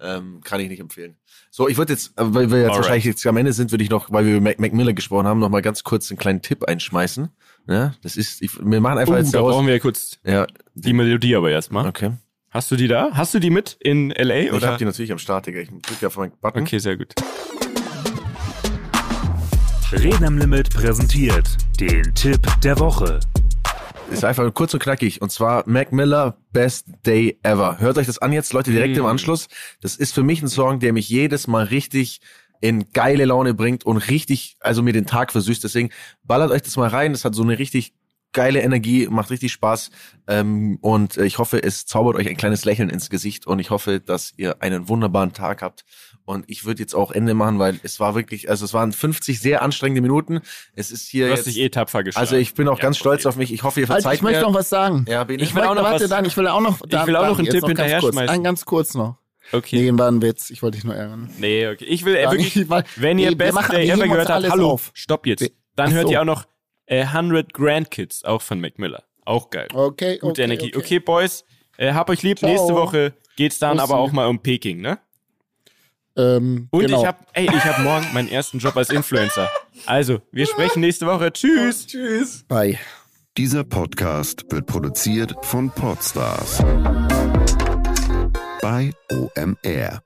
[0.00, 1.16] ähm, kann ich nicht empfehlen.
[1.50, 2.82] So, ich würde jetzt, äh, weil wir jetzt Alright.
[2.82, 5.26] wahrscheinlich jetzt am Ende sind, würde ich noch, weil wir über Mac, Mac Miller gesprochen
[5.26, 7.30] haben, noch mal ganz kurz einen kleinen Tipp einschmeißen.
[7.68, 9.54] Ja, das ist, ich, wir machen einfach uh, jetzt da daraus.
[9.54, 11.86] brauchen wir kurz Ja, die Melodie aber erstmal.
[11.88, 12.12] okay.
[12.50, 13.10] Hast du die da?
[13.12, 14.68] Hast du die mit in LA Ich oder?
[14.68, 15.60] habe die natürlich am Start, Digga.
[15.60, 16.62] Ich drücke auf meinen Button.
[16.62, 17.12] okay, sehr gut.
[19.92, 21.48] Reden am Limit präsentiert
[21.80, 23.20] den Tipp der Woche.
[24.10, 25.20] Ist einfach kurz und knackig.
[25.20, 27.78] Und zwar Mac Miller, Best Day Ever.
[27.80, 29.08] Hört euch das an jetzt, Leute, direkt im Mm.
[29.08, 29.48] Anschluss.
[29.80, 32.20] Das ist für mich ein Song, der mich jedes Mal richtig
[32.60, 35.62] in geile Laune bringt und richtig, also mir den Tag versüßt.
[35.62, 35.90] Deswegen
[36.24, 37.12] ballert euch das mal rein.
[37.12, 37.94] Das hat so eine richtig
[38.36, 39.90] geile Energie, macht richtig Spaß.
[40.28, 43.46] Ähm, und äh, ich hoffe, es zaubert euch ein kleines Lächeln ins Gesicht.
[43.48, 45.84] Und ich hoffe, dass ihr einen wunderbaren Tag habt.
[46.24, 49.40] Und ich würde jetzt auch Ende machen, weil es war wirklich, also es waren 50
[49.40, 50.40] sehr anstrengende Minuten.
[50.74, 52.22] Es ist hier Du hast jetzt, dich eh tapfer geschlagen.
[52.26, 53.28] also ich bin auch Ja, ganz stolz okay.
[53.28, 53.52] auf mich.
[53.52, 54.46] Ich hoffe, ihr verzeiht ich möchte mir.
[54.48, 55.04] noch was sagen.
[55.08, 55.42] Ja, Bene.
[55.42, 57.46] Ich will auch noch warte, was- Dan, ich will auch noch, will auch noch einen
[57.48, 58.34] Tipp ganz hinterher kurz, schmeißen.
[58.34, 59.16] Ein ganz kurz noch.
[59.52, 59.92] Okay.
[59.92, 60.50] Nee, war ein Witz.
[60.50, 61.30] Ich wollte dich nur ärgern.
[61.38, 61.84] Nee, okay.
[61.84, 64.70] Ich will äh, wirklich, wenn ihr nee, Best machen- Day wir Ever gehört habt, hallo,
[64.72, 64.90] auf.
[64.94, 65.48] stopp jetzt.
[65.76, 66.12] Dann Ach hört so.
[66.12, 66.44] ihr auch noch
[66.86, 69.04] äh, 100 Grandkids, auch von Mac Miller.
[69.24, 69.68] Auch geil.
[69.72, 70.68] Okay, Gute okay, Energie.
[70.68, 70.78] okay.
[70.78, 71.44] Okay, Boys,
[71.76, 72.38] äh, hab euch lieb.
[72.38, 72.50] Ciao.
[72.50, 73.92] Nächste Woche geht's dann Bussi.
[73.92, 74.98] aber auch mal um Peking, ne?
[76.16, 77.00] Ähm, Und genau.
[77.00, 79.50] ich hab, ey, ich hab morgen meinen ersten Job als Influencer.
[79.84, 81.30] Also, wir sprechen nächste Woche.
[81.32, 81.86] Tschüss.
[81.86, 82.44] Tschüss.
[82.48, 82.78] Bye.
[83.36, 86.62] Dieser Podcast wird produziert von Podstars
[88.62, 90.05] bei OMR.